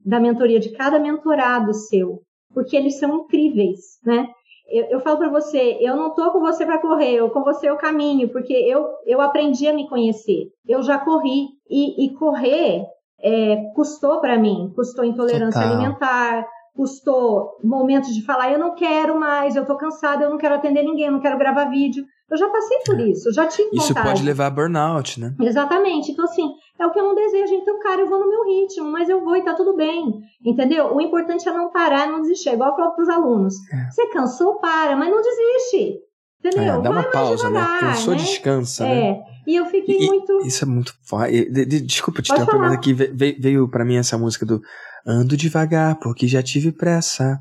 [0.06, 2.22] da mentoria, de cada mentorado seu,
[2.54, 4.28] porque eles são incríveis, né?
[4.68, 7.70] Eu, eu falo para você, eu não tô com você para correr, eu com você
[7.70, 10.48] eu caminho, porque eu, eu aprendi a me conhecer.
[10.66, 12.86] Eu já corri e, e correr
[13.22, 15.78] é, custou para mim, custou intolerância Total.
[15.78, 20.56] alimentar, custou momentos de falar, eu não quero mais, eu tô cansada, eu não quero
[20.56, 22.06] atender ninguém, eu não quero gravar vídeo.
[22.30, 23.10] Eu já passei por é.
[23.10, 25.36] isso, eu já tive Isso pode levar a burnout, né?
[25.42, 26.14] Exatamente.
[26.14, 26.50] Então, assim,
[26.80, 27.54] é o que eu não desejo.
[27.56, 30.22] Então, cara, eu vou no meu ritmo, mas eu vou e tá tudo bem.
[30.46, 30.96] Entendeu?
[30.96, 32.50] O importante é não parar, não desistir.
[32.50, 33.56] É igual eu falo pros alunos.
[33.70, 33.92] É.
[33.92, 36.00] Você cansou, para, mas não desiste.
[36.44, 36.74] Entendeu?
[36.74, 37.60] É, dá uma pausa, né?
[37.60, 37.90] devagar, né?
[37.90, 38.20] Cansou, né?
[38.20, 38.88] descansa, é.
[38.88, 39.24] né?
[39.48, 40.42] E eu fiquei e, muito.
[40.46, 41.50] Isso é muito forte.
[41.84, 44.62] Desculpa te interromper, mas aqui veio, veio para mim essa música do
[45.06, 47.40] Ando devagar, porque já tive pressa.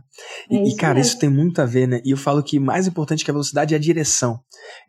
[0.50, 1.10] E, é e cara, mesmo.
[1.10, 2.00] isso tem muito a ver, né?
[2.04, 4.40] E eu falo que mais importante que a velocidade é a direção.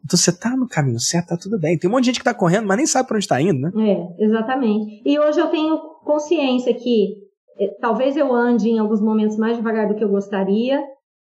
[0.03, 1.77] Então você tá no caminho certo, tá tudo bem.
[1.77, 3.59] Tem um monte de gente que tá correndo, mas nem sabe pra onde tá indo,
[3.59, 3.71] né?
[3.75, 5.01] É, exatamente.
[5.05, 7.15] E hoje eu tenho consciência que
[7.59, 10.81] eh, talvez eu ande em alguns momentos mais devagar do que eu gostaria,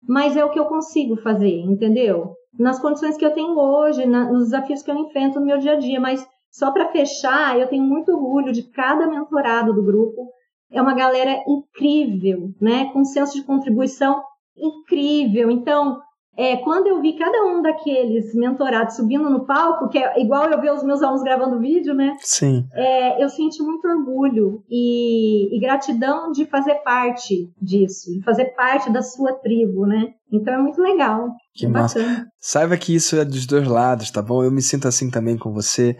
[0.07, 2.36] mas é o que eu consigo fazer, entendeu?
[2.57, 5.73] Nas condições que eu tenho hoje, na, nos desafios que eu enfrento no meu dia
[5.73, 10.31] a dia, mas só para fechar, eu tenho muito orgulho de cada mentorado do grupo,
[10.71, 12.91] é uma galera incrível, né?
[12.91, 14.21] Com senso de contribuição
[14.57, 15.51] incrível.
[15.51, 16.01] Então,
[16.37, 20.61] é, quando eu vi cada um daqueles mentorados subindo no palco, que é igual eu
[20.61, 22.15] ver os meus alunos gravando vídeo, né?
[22.19, 22.67] Sim.
[22.73, 28.91] É, eu senti muito orgulho e, e, gratidão de fazer parte disso, de fazer parte
[28.91, 30.13] da sua tribo, né?
[30.31, 31.29] Então é muito legal.
[31.55, 31.99] Que é massa.
[31.99, 32.27] Bacana.
[32.39, 34.43] Saiba que isso é dos dois lados, tá bom?
[34.43, 35.97] Eu me sinto assim também com você.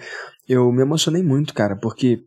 [0.48, 2.20] Eu me emocionei muito, cara, porque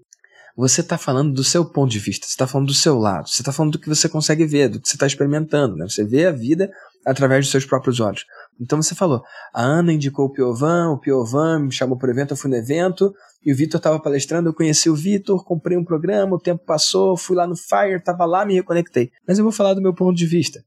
[0.56, 3.40] você está falando do seu ponto de vista, você está falando do seu lado, você
[3.40, 5.86] está falando do que você consegue ver, do que você está experimentando, né?
[5.88, 6.70] Você vê a vida
[7.07, 8.24] através dos seus próprios olhos.
[8.61, 9.22] Então você falou,
[9.55, 12.57] a Ana indicou o Piovan, o Piovan me chamou para o evento, eu fui no
[12.57, 13.12] evento,
[13.44, 17.16] e o Vitor estava palestrando, eu conheci o Vitor, comprei um programa, o tempo passou,
[17.16, 19.11] fui lá no Fire, estava lá, me reconectei.
[19.26, 20.62] Mas eu vou falar do meu ponto de vista.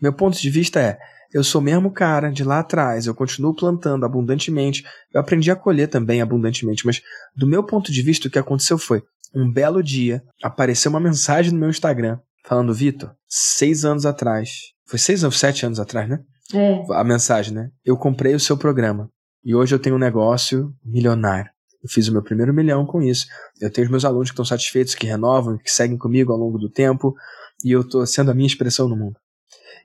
[0.00, 0.98] Meu ponto de vista é,
[1.32, 5.88] eu sou mesmo cara de lá atrás, eu continuo plantando abundantemente, eu aprendi a colher
[5.88, 7.00] também abundantemente, mas
[7.34, 9.02] do meu ponto de vista o que aconteceu foi,
[9.34, 14.98] um belo dia, apareceu uma mensagem no meu Instagram falando, Vitor, seis anos atrás, foi
[14.98, 16.20] seis ou sete anos atrás, né?
[16.54, 16.84] É.
[16.94, 17.70] A mensagem, né?
[17.84, 19.10] Eu comprei o seu programa
[19.44, 21.50] e hoje eu tenho um negócio milionário.
[21.82, 23.26] Eu fiz o meu primeiro milhão com isso.
[23.60, 26.58] Eu tenho os meus alunos que estão satisfeitos, que renovam, que seguem comigo ao longo
[26.58, 27.14] do tempo
[27.64, 29.16] e eu estou sendo a minha expressão no mundo.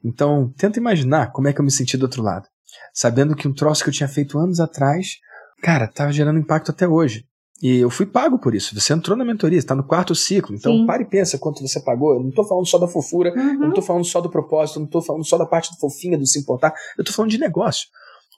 [0.03, 2.47] Então, tenta imaginar como é que eu me senti do outro lado.
[2.93, 5.17] Sabendo que um troço que eu tinha feito anos atrás,
[5.61, 7.25] cara, estava gerando impacto até hoje.
[7.61, 8.73] E eu fui pago por isso.
[8.73, 10.55] Você entrou na mentoria, está no quarto ciclo.
[10.55, 10.85] Então, Sim.
[10.85, 12.15] pare e pensa quanto você pagou.
[12.15, 13.53] Eu não estou falando só da fofura, uhum.
[13.53, 15.77] eu não estou falando só do propósito, eu não estou falando só da parte do
[15.77, 16.73] fofinha, do se importar.
[16.97, 17.87] Eu estou falando de negócio.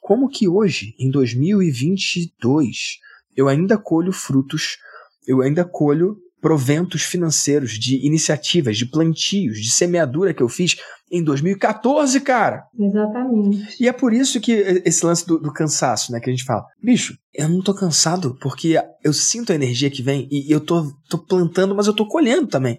[0.01, 2.99] Como que hoje, em 2022,
[3.37, 4.77] eu ainda colho frutos,
[5.25, 10.75] eu ainda colho proventos financeiros de iniciativas, de plantios, de semeadura que eu fiz
[11.09, 12.65] em 2014, cara.
[12.77, 13.81] Exatamente.
[13.81, 14.51] E é por isso que
[14.83, 18.37] esse lance do, do, cansaço, né, que a gente fala, bicho, eu não tô cansado
[18.41, 22.05] porque eu sinto a energia que vem e eu tô, tô plantando, mas eu tô
[22.05, 22.77] colhendo também.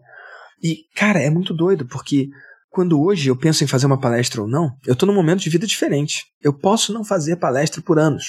[0.62, 2.28] E, cara, é muito doido, porque
[2.68, 5.48] quando hoje eu penso em fazer uma palestra ou não, eu tô num momento de
[5.48, 6.26] vida diferente.
[6.42, 8.26] Eu posso não fazer palestra por anos.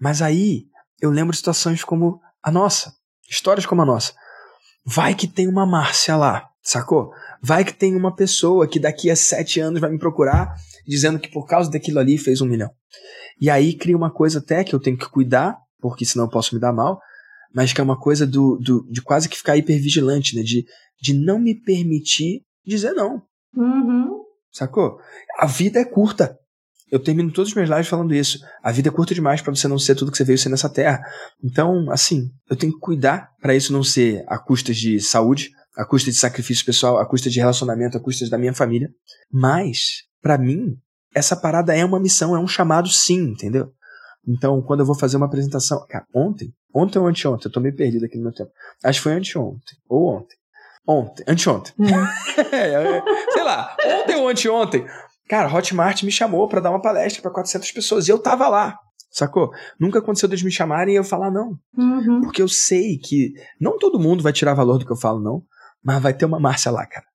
[0.00, 0.66] Mas aí
[1.00, 2.92] eu lembro de situações como a nossa,
[3.28, 4.12] histórias como a nossa.
[4.84, 7.12] Vai que tem uma Márcia lá, sacou?
[7.40, 10.54] Vai que tem uma pessoa que daqui a sete anos vai me procurar
[10.86, 12.70] dizendo que por causa daquilo ali fez um milhão.
[13.40, 16.54] E aí cria uma coisa até que eu tenho que cuidar, porque senão eu posso
[16.54, 17.00] me dar mal,
[17.54, 20.42] mas que é uma coisa do, do de quase que ficar hipervigilante, né?
[20.42, 20.64] De,
[21.00, 23.22] de não me permitir dizer não.
[23.56, 24.22] Uhum.
[24.50, 24.98] Sacou?
[25.38, 26.38] A vida é curta.
[26.92, 28.38] Eu termino todos os meus lives falando isso.
[28.62, 30.68] A vida é curta demais para você não ser tudo que você veio ser nessa
[30.68, 31.02] terra.
[31.42, 35.86] Então, assim, eu tenho que cuidar para isso não ser a custas de saúde, a
[35.86, 38.90] custa de sacrifício pessoal, a custa de relacionamento, a custa da minha família.
[39.32, 40.76] Mas, para mim,
[41.14, 43.72] essa parada é uma missão, é um chamado sim, entendeu?
[44.28, 45.86] Então, quando eu vou fazer uma apresentação.
[45.88, 46.52] Cara, ontem?
[46.74, 47.48] Ontem ou anteontem?
[47.48, 48.50] Eu tô meio perdido aqui no meu tempo.
[48.84, 49.78] Acho que foi anteontem.
[49.88, 50.36] Ou ontem.
[50.86, 51.24] Ontem.
[51.26, 51.72] Anteontem.
[51.78, 51.86] Hum.
[52.52, 53.74] é, sei lá.
[53.86, 54.86] Ontem ou anteontem.
[55.32, 58.06] Cara, Hotmart me chamou para dar uma palestra para 400 pessoas.
[58.06, 58.76] E eu tava lá.
[59.10, 59.50] Sacou?
[59.80, 61.56] Nunca aconteceu de eles me chamarem e eu falar não.
[61.74, 62.20] Uhum.
[62.20, 65.42] Porque eu sei que não todo mundo vai tirar valor do que eu falo, não.
[65.82, 67.06] Mas vai ter uma Márcia lá, cara.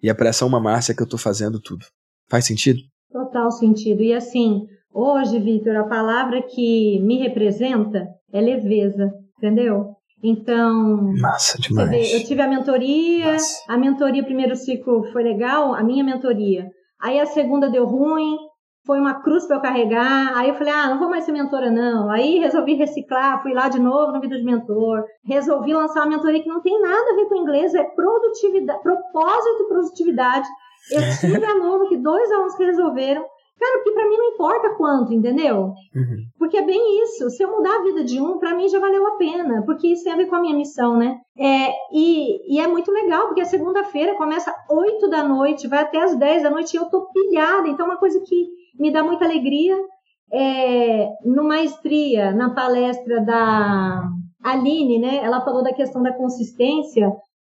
[0.00, 1.84] E é pra essa uma Márcia que eu tô fazendo tudo.
[2.30, 2.78] Faz sentido?
[3.10, 4.00] Total sentido.
[4.00, 4.62] E assim,
[4.94, 9.96] hoje, Vitor, a palavra que me representa é leveza, entendeu?
[10.22, 11.12] Então.
[11.20, 11.90] Massa demais.
[11.90, 13.64] Vê, eu tive a mentoria, Massa.
[13.66, 16.70] a mentoria, primeiro ciclo foi legal, a minha mentoria.
[17.00, 18.36] Aí a segunda deu ruim,
[18.86, 20.32] foi uma cruz para eu carregar.
[20.36, 22.08] Aí eu falei, ah, não vou mais ser mentora, não.
[22.08, 25.04] Aí resolvi reciclar, fui lá de novo no Vida de Mentor.
[25.24, 29.62] Resolvi lançar uma mentoria que não tem nada a ver com inglês, é produtividade, propósito
[29.62, 30.48] e produtividade.
[30.92, 33.24] Eu tive aluno que dois alunos que resolveram.
[33.58, 35.72] Cara, porque para mim não importa quanto, entendeu?
[35.94, 36.24] Uhum.
[36.38, 37.30] Porque é bem isso.
[37.30, 39.62] Se eu mudar a vida de um, para mim já valeu a pena.
[39.64, 41.16] Porque isso tem a ver com a minha missão, né?
[41.38, 46.02] É, e, e é muito legal, porque a segunda-feira começa 8 da noite, vai até
[46.02, 47.66] as 10 da noite e eu tô pilhada.
[47.68, 48.46] Então, é uma coisa que
[48.78, 49.76] me dá muita alegria.
[50.32, 54.02] É, no Maestria, na palestra da
[54.44, 55.20] Aline, né?
[55.22, 57.10] Ela falou da questão da consistência.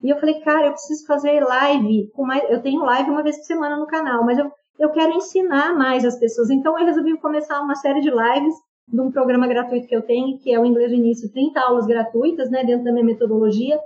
[0.02, 2.10] E eu falei, cara, eu preciso fazer live.
[2.12, 5.12] Com mais, eu tenho live uma vez por semana no canal, mas eu, eu quero
[5.12, 6.50] ensinar mais as pessoas.
[6.50, 8.54] Então eu resolvi começar uma série de lives
[8.88, 11.86] de um programa gratuito que eu tenho, que é o Inglês do Início, 30 aulas
[11.86, 13.78] gratuitas, né, dentro da minha metodologia.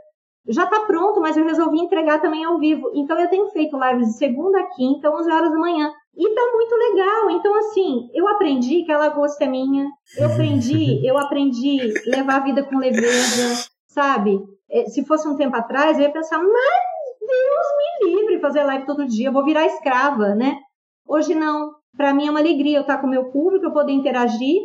[0.49, 2.91] Já está pronto, mas eu resolvi entregar também ao vivo.
[2.95, 5.93] Então eu tenho feito lives de segunda a quinta, 11 horas da manhã.
[6.17, 7.31] E tá muito legal.
[7.31, 9.87] Então, assim, eu aprendi que a lagosta é minha.
[10.17, 14.41] Eu aprendi, eu aprendi levar a vida com leveza, sabe?
[14.71, 17.67] É, se fosse um tempo atrás, eu ia pensar, mas Deus
[18.03, 20.59] me livre fazer live todo dia, eu vou virar escrava, né?
[21.11, 21.73] Hoje não.
[21.97, 24.61] Para mim é uma alegria eu estar com o meu público, eu poder interagir.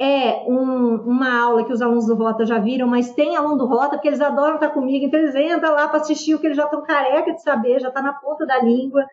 [0.00, 3.66] É um, uma aula que os alunos do Rota já viram, mas tem aluno do
[3.66, 6.56] Rota, porque eles adoram estar comigo, então eles entram lá para assistir o que eles
[6.56, 9.04] já estão careca de saber, já está na ponta da língua.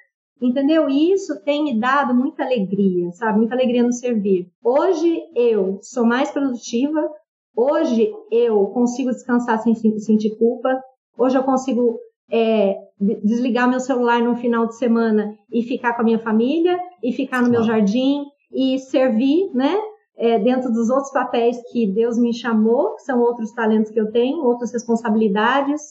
[0.42, 0.90] Entendeu?
[0.90, 3.40] E isso tem me dado muita alegria, sabe?
[3.40, 4.48] Muita alegria no servir.
[4.64, 7.12] Hoje eu sou mais produtiva,
[7.54, 10.82] hoje eu consigo descansar sem sentir culpa,
[11.18, 12.00] hoje eu consigo
[12.32, 12.76] é,
[13.24, 17.42] desligar meu celular no final de semana e ficar com a minha família, e ficar
[17.42, 19.76] no meu jardim, e servir, né?
[20.18, 24.12] É, dentro dos outros papéis que Deus me chamou, que são outros talentos que eu
[24.12, 25.82] tenho, outras responsabilidades.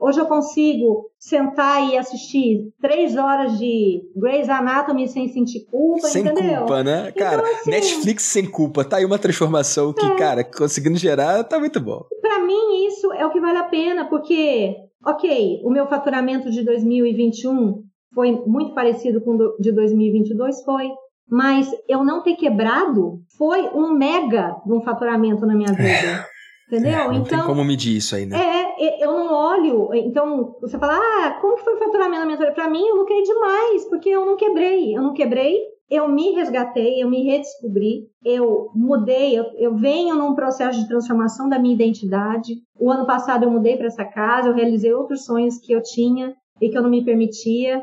[0.00, 6.22] Hoje eu consigo sentar e assistir três horas de Grey's Anatomy sem sentir culpa, sem
[6.22, 6.44] entendeu?
[6.44, 7.12] Sem culpa, né?
[7.14, 10.16] Então, cara, assim, Netflix sem culpa, tá aí uma transformação que, é.
[10.16, 12.04] cara, conseguindo gerar, tá muito bom.
[12.20, 14.74] Para mim, isso é o que vale a pena, porque,
[15.06, 17.82] ok, o meu faturamento de 2021
[18.14, 20.90] foi muito parecido com o de 2022, foi.
[21.28, 26.28] Mas eu não ter quebrado foi um mega de um faturamento na minha vida.
[26.30, 26.34] É.
[26.66, 26.92] Entendeu?
[26.92, 28.36] É, não então, tem como medir isso aí, né?
[28.36, 29.90] É, eu não olho.
[29.94, 32.52] Então, você fala, ah, como que foi o faturamento da mentoria?
[32.52, 34.96] Para mim, eu lucrei demais, porque eu não quebrei.
[34.96, 35.58] Eu não quebrei,
[35.90, 41.48] eu me resgatei, eu me redescobri, eu mudei, eu, eu venho num processo de transformação
[41.48, 42.54] da minha identidade.
[42.78, 46.34] O ano passado eu mudei para essa casa, eu realizei outros sonhos que eu tinha
[46.60, 47.82] e que eu não me permitia,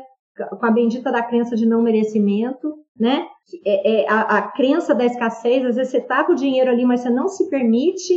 [0.58, 3.26] com a bendita da crença de não merecimento, né?
[3.64, 6.84] É, é a, a, crença da escassez, às vezes você tá com o dinheiro ali,
[6.84, 8.14] mas você não se permite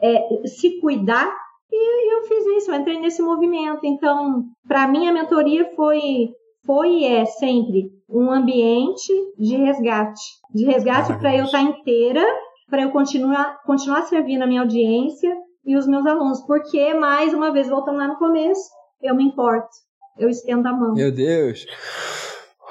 [0.00, 1.34] é, se cuidar.
[1.70, 3.80] E eu fiz isso, eu entrei nesse movimento.
[3.84, 6.30] Então, para mim, a mentoria foi,
[6.66, 10.22] foi e é sempre um ambiente de resgate.
[10.52, 12.24] De resgate para eu estar tá inteira,
[12.68, 16.40] para eu continuar, continuar servindo a minha audiência e os meus alunos.
[16.42, 18.68] Porque, mais uma vez, voltando lá no começo,
[19.02, 19.68] eu me importo.
[20.18, 20.94] Eu estendo a mão.
[20.94, 21.66] Meu Deus!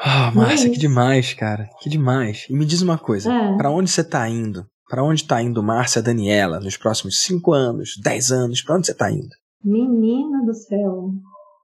[0.06, 1.70] Oh, Márcia, que demais, cara.
[1.80, 2.46] Que demais.
[2.50, 3.58] E me diz uma coisa, é.
[3.58, 4.66] para onde você tá indo?
[4.90, 8.62] Para onde tá indo Márcia Daniela nos próximos 5 anos, 10 anos?
[8.62, 9.30] Para onde você tá indo?
[9.64, 11.12] Menina do céu.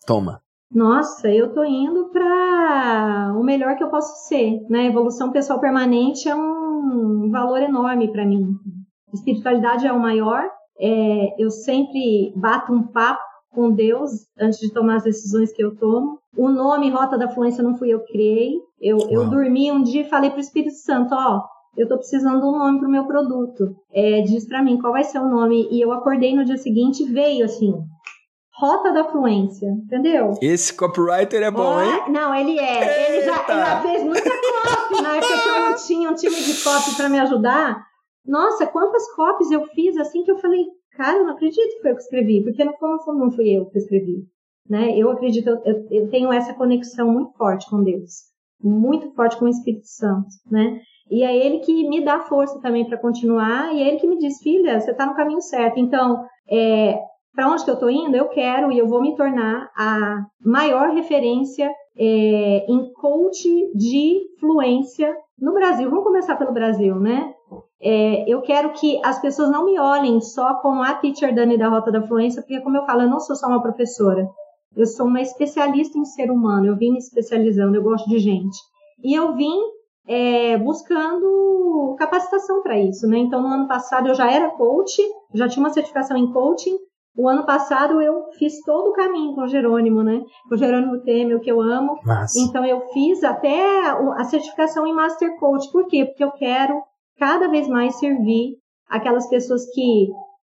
[0.08, 0.42] Toma.
[0.74, 4.86] Nossa, eu tô indo para o melhor que eu posso ser, né?
[4.86, 8.56] Evolução pessoal permanente é um valor enorme para mim.
[9.14, 10.44] Espiritualidade é o maior.
[10.80, 15.76] É, eu sempre bato um papo com Deus antes de tomar as decisões que eu
[15.76, 16.20] tomo.
[16.38, 18.54] O nome Rota da Fluência não fui eu que criei.
[18.80, 21.44] Eu, eu dormi um dia e falei para o Espírito Santo, ó,
[21.78, 23.76] eu estou precisando de um nome para o meu produto.
[23.94, 25.68] É, diz para mim qual vai ser o nome.
[25.70, 27.74] E eu acordei no dia seguinte e veio assim,
[28.62, 30.34] Rota da Fluência, entendeu?
[30.40, 32.12] Esse copywriter é bom, hein?
[32.12, 33.10] Não, ele é.
[33.10, 35.02] Ele já, ele já, fez muita copy.
[35.02, 37.84] Na época que eu não tinha um time de copy para me ajudar.
[38.24, 40.64] Nossa, quantas copies eu fiz assim que eu falei,
[40.96, 43.66] cara, eu não acredito que foi eu que escrevi, porque no fundo não fui eu
[43.66, 44.28] que escrevi.
[44.70, 44.96] Né?
[44.96, 48.12] Eu acredito, eu, eu tenho essa conexão muito forte com Deus,
[48.62, 50.80] muito forte com o Espírito Santo, né?
[51.10, 54.20] E é ele que me dá força também para continuar, e é ele que me
[54.20, 55.80] diz, filha, você está no caminho certo.
[55.80, 56.98] Então, é,
[57.34, 58.16] para onde que eu estou indo?
[58.16, 65.16] Eu quero e eu vou me tornar a maior referência é, em coach de fluência
[65.40, 65.90] no Brasil.
[65.90, 67.34] Vamos começar pelo Brasil, né?
[67.82, 71.68] É, eu quero que as pessoas não me olhem só como a teacher Dani da
[71.68, 74.30] Rota da Fluência, porque, como eu falo, eu não sou só uma professora.
[74.76, 78.58] Eu sou uma especialista em ser humano, eu vim me especializando, eu gosto de gente.
[79.04, 79.58] E eu vim
[80.08, 83.18] é, buscando capacitação para isso, né?
[83.18, 85.02] Então, no ano passado eu já era coach,
[85.34, 86.78] já tinha uma certificação em coaching.
[87.16, 90.22] O ano passado eu fiz todo o caminho com o Jerônimo, né?
[90.48, 92.00] Com o Jerônimo Temer, que eu amo.
[92.06, 92.40] Nossa.
[92.40, 95.70] Então, eu fiz até a certificação em Master Coach.
[95.72, 96.06] Por quê?
[96.06, 96.82] Porque eu quero
[97.18, 98.56] cada vez mais servir
[98.90, 100.10] aquelas pessoas que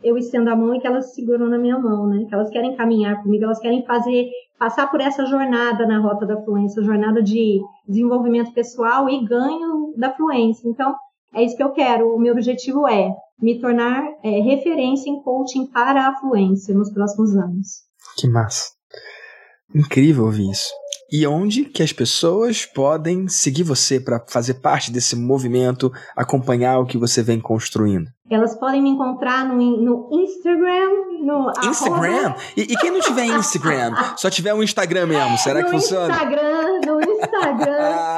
[0.04, 2.26] eu estendo a mão e que elas seguram na minha mão, né?
[2.28, 4.30] Que elas querem caminhar comigo, elas querem fazer,
[4.60, 10.12] passar por essa jornada na rota da fluência, jornada de desenvolvimento pessoal e ganho da
[10.12, 10.68] fluência.
[10.70, 10.94] Então,
[11.34, 12.14] é isso que eu quero.
[12.14, 17.36] O meu objetivo é me tornar é, referência em coaching para a fluência nos próximos
[17.36, 17.84] anos.
[18.18, 18.72] Que massa.
[19.74, 20.72] Incrível ouvir isso
[21.14, 26.88] e onde que as pessoas podem seguir você para fazer parte desse movimento, acompanhar o
[26.88, 28.10] que você vem construindo?
[28.32, 30.90] Elas podem me encontrar no, no Instagram,
[31.22, 32.34] no Instagram?
[32.58, 36.12] E, e, quem não tiver Instagram, só tiver um Instagram mesmo, será no que funciona?
[36.12, 38.10] Instagram, no Instagram, no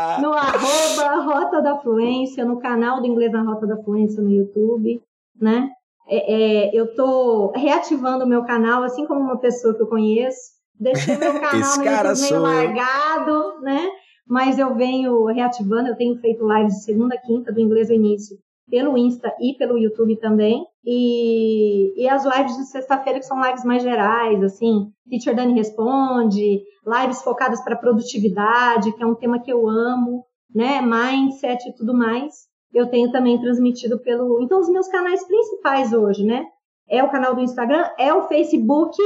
[0.55, 5.01] arroba Rota da Fluência, no canal do Inglês na Rota da Fluência no YouTube,
[5.39, 5.69] né?
[6.07, 10.55] É, é, eu estou reativando o meu canal, assim como uma pessoa que eu conheço,
[10.79, 13.87] Deixei meu canal meio, meio largado, né?
[14.27, 17.95] Mas eu venho reativando, eu tenho feito lives de segunda a quinta do inglês ao
[17.95, 18.37] início
[18.69, 20.65] pelo Insta e pelo YouTube também.
[20.83, 26.63] E, e as lives de sexta-feira, que são lives mais gerais, assim, Teacher Dani Responde,
[26.85, 30.25] lives focadas para produtividade, que é um tema que eu amo,
[30.55, 30.81] né?
[30.81, 32.33] Mindset e tudo mais.
[32.73, 34.41] Eu tenho também transmitido pelo.
[34.41, 36.45] Então, os meus canais principais hoje, né?
[36.89, 38.97] É o canal do Instagram, é o Facebook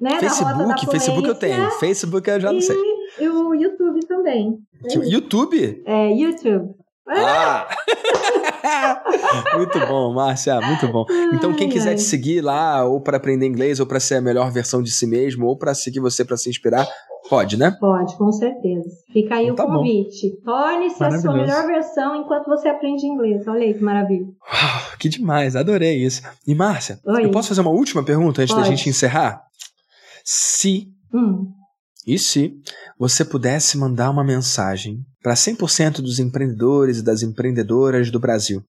[0.00, 0.20] né?
[0.20, 1.70] Facebook, Facebook eu tenho.
[1.72, 2.76] Facebook eu já não sei.
[3.18, 4.58] E o YouTube também.
[4.84, 5.82] É YouTube?
[5.86, 6.74] É, YouTube.
[7.08, 7.66] Ah!
[9.56, 11.04] muito bom, Márcia, muito bom.
[11.32, 14.50] Então, quem quiser te seguir lá, ou para aprender inglês, ou para ser a melhor
[14.50, 16.86] versão de si mesmo, ou para seguir você para se inspirar,
[17.28, 17.70] pode, né?
[17.78, 18.88] Pode, com certeza.
[19.12, 20.36] Fica aí então, o tá convite.
[20.44, 23.46] Torne-se a sua melhor versão enquanto você aprende inglês.
[23.46, 24.26] Olha aí que maravilha.
[24.98, 26.22] que demais, adorei isso.
[26.46, 27.24] E, Márcia, Oi.
[27.24, 28.68] eu posso fazer uma última pergunta antes pode.
[28.68, 29.42] da gente encerrar?
[30.24, 31.52] Se hum.
[32.06, 32.54] e se
[32.98, 38.62] você pudesse mandar uma mensagem para 100% dos empreendedores e das empreendedoras do Brasil,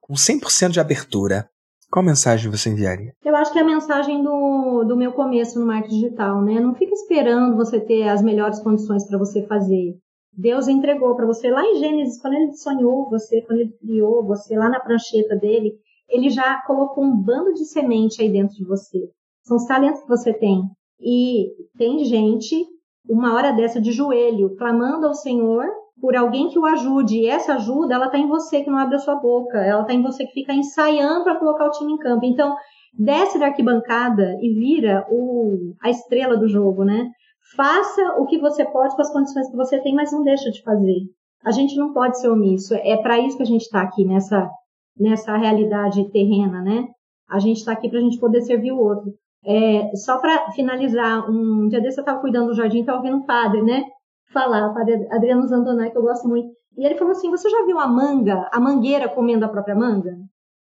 [0.00, 1.48] com 100% de abertura,
[1.90, 3.12] qual mensagem você enviaria?
[3.24, 6.60] Eu acho que é a mensagem do, do meu começo no marketing digital, né?
[6.60, 9.96] Não fica esperando você ter as melhores condições para você fazer.
[10.32, 14.56] Deus entregou para você lá em Gênesis, quando ele sonhou você, quando ele criou você
[14.56, 15.72] lá na prancheta dele,
[16.08, 19.10] ele já colocou um bando de semente aí dentro de você.
[19.42, 20.62] São os talentos que você tem.
[21.00, 22.66] E tem gente,
[23.08, 25.66] uma hora dessa de joelho, clamando ao Senhor
[26.00, 27.18] por alguém que o ajude.
[27.18, 29.58] E essa ajuda, ela está em você que não abre a sua boca.
[29.58, 32.24] Ela está em você que fica ensaiando para colocar o time em campo.
[32.24, 32.56] Então,
[32.98, 37.08] desce da arquibancada e vira o, a estrela do jogo, né?
[37.56, 40.62] Faça o que você pode com as condições que você tem, mas não deixa de
[40.62, 41.00] fazer.
[41.44, 42.74] A gente não pode ser omisso.
[42.74, 44.50] É para isso que a gente está aqui nessa,
[44.98, 46.86] nessa realidade terrena, né?
[47.30, 49.12] A gente está aqui para a gente poder servir o outro.
[49.44, 53.24] É, só para finalizar, um dia desse eu estava cuidando do jardim, estava ouvindo um
[53.24, 53.84] padre, né?
[54.32, 56.48] Falar, o padre Adriano Zandonai, que eu gosto muito.
[56.76, 60.16] E ele falou assim: Você já viu a manga, a mangueira comendo a própria manga?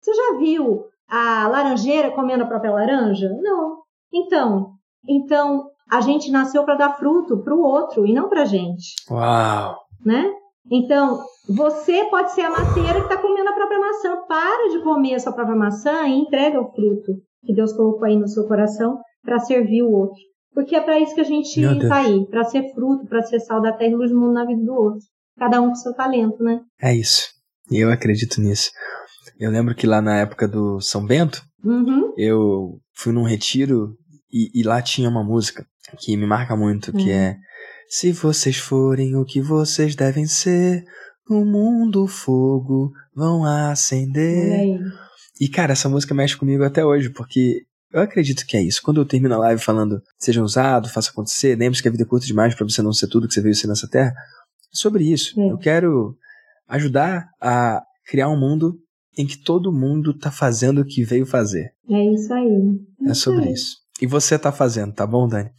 [0.01, 3.29] Você já viu a laranjeira comendo a própria laranja?
[3.41, 3.79] Não.
[4.13, 4.71] Então,
[5.07, 8.95] então a gente nasceu para dar fruto para o outro e não para gente.
[9.09, 9.89] Uau!
[10.05, 10.31] né?
[10.71, 14.17] Então, você pode ser a macieira que está comendo a própria maçã.
[14.27, 18.15] Para de comer a sua própria maçã e entrega o fruto que Deus colocou aí
[18.15, 20.21] no seu coração para servir o outro.
[20.53, 23.61] Porque é para isso que a gente está aí, para ser fruto, para ser sal
[23.61, 25.05] da terra e luz do mundo na vida do outro.
[25.37, 26.61] Cada um com seu talento, né?
[26.81, 27.29] É isso.
[27.71, 28.71] E eu acredito nisso.
[29.39, 32.13] Eu lembro que lá na época do São Bento, uhum.
[32.17, 33.95] eu fui num retiro
[34.31, 35.65] e, e, lá tinha uma música
[35.99, 37.09] que me marca muito, que uhum.
[37.09, 37.37] é
[37.87, 40.83] Se vocês forem o que vocês devem ser,
[41.29, 44.79] no mundo fogo vão acender.
[45.39, 48.81] E cara, essa música mexe comigo até hoje, porque eu acredito que é isso.
[48.81, 52.07] Quando eu termino a live falando, seja usado, faça acontecer, lembre-se que a vida é
[52.07, 54.11] curta demais para você não ser tudo que você veio ser nessa terra.
[54.11, 54.13] É
[54.71, 55.39] sobre isso.
[55.39, 55.51] É.
[55.51, 56.15] Eu quero
[56.67, 58.77] ajudar a criar um mundo
[59.17, 61.71] em que todo mundo tá fazendo o que veio fazer.
[61.89, 62.79] É isso aí.
[63.07, 63.77] É, sobre isso.
[64.01, 65.49] E você está fazendo, tá bom, Dani?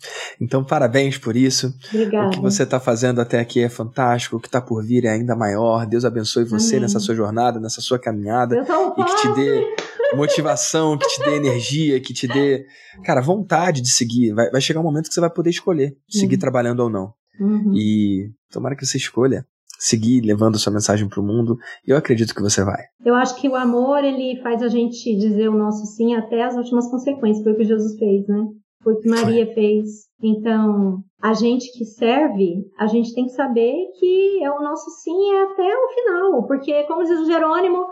[0.41, 1.75] Então, parabéns por isso.
[1.93, 2.29] Obrigada.
[2.29, 4.37] O que você está fazendo até aqui é fantástico.
[4.37, 5.87] O que está por vir é ainda maior.
[5.87, 6.83] Deus abençoe você Amém.
[6.83, 8.57] nessa sua jornada, nessa sua caminhada.
[8.57, 9.77] e que te dê
[10.17, 12.67] motivação, que te dê energia, que te dê,
[13.05, 14.33] cara, vontade de seguir.
[14.33, 16.41] Vai, vai chegar um momento que você vai poder escolher seguir uhum.
[16.41, 17.13] trabalhando ou não.
[17.39, 17.73] Uhum.
[17.75, 19.47] E tomara que você escolha
[19.81, 21.57] seguir levando sua mensagem para o mundo.
[21.87, 22.83] Eu acredito que você vai.
[23.05, 26.55] Eu acho que o amor ele faz a gente dizer o nosso sim até as
[26.55, 28.45] últimas consequências, foi o que Jesus fez, né?
[28.85, 30.09] Foi o que Maria fez.
[30.23, 35.33] Então, a gente que serve, a gente tem que saber que é o nosso sim
[35.33, 37.87] é até o final, porque como diz o Jerônimo,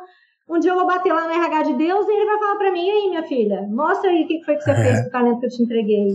[0.48, 2.72] um dia eu vou bater lá no RH de Deus e ele vai falar para
[2.72, 5.10] mim, e aí, minha filha, mostra aí o que foi que você fez com o
[5.10, 6.08] talento que eu te entreguei.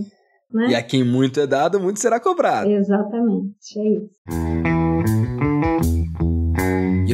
[0.52, 0.68] Né?
[0.68, 2.70] E a quem muito é dado, muito será cobrado.
[2.70, 4.83] Exatamente, é isso.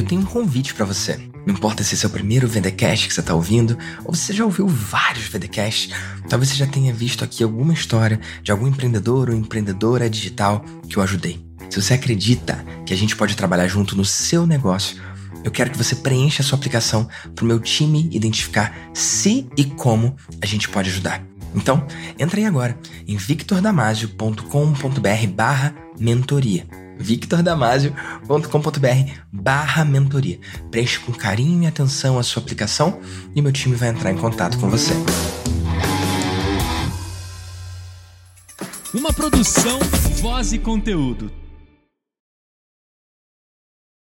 [0.01, 1.19] Eu tenho um convite para você.
[1.45, 4.67] Não importa se é o primeiro VDcast que você está ouvindo, ou você já ouviu
[4.67, 5.93] vários VDcasts,
[6.27, 10.97] talvez você já tenha visto aqui alguma história de algum empreendedor ou empreendedora digital que
[10.97, 11.45] eu ajudei.
[11.69, 14.99] Se você acredita que a gente pode trabalhar junto no seu negócio,
[15.43, 19.65] eu quero que você preencha a sua aplicação para o meu time identificar se e
[19.65, 21.23] como a gente pode ajudar.
[21.53, 21.85] Então,
[22.17, 22.75] entra aí agora
[23.07, 30.39] em victordamasio.com.br barra mentoria victordamasio.com.br barra mentoria.
[30.69, 33.01] Preste com carinho e atenção a sua aplicação
[33.35, 34.93] e meu time vai entrar em contato com você.
[38.93, 39.79] Uma produção,
[40.21, 41.40] voz e conteúdo.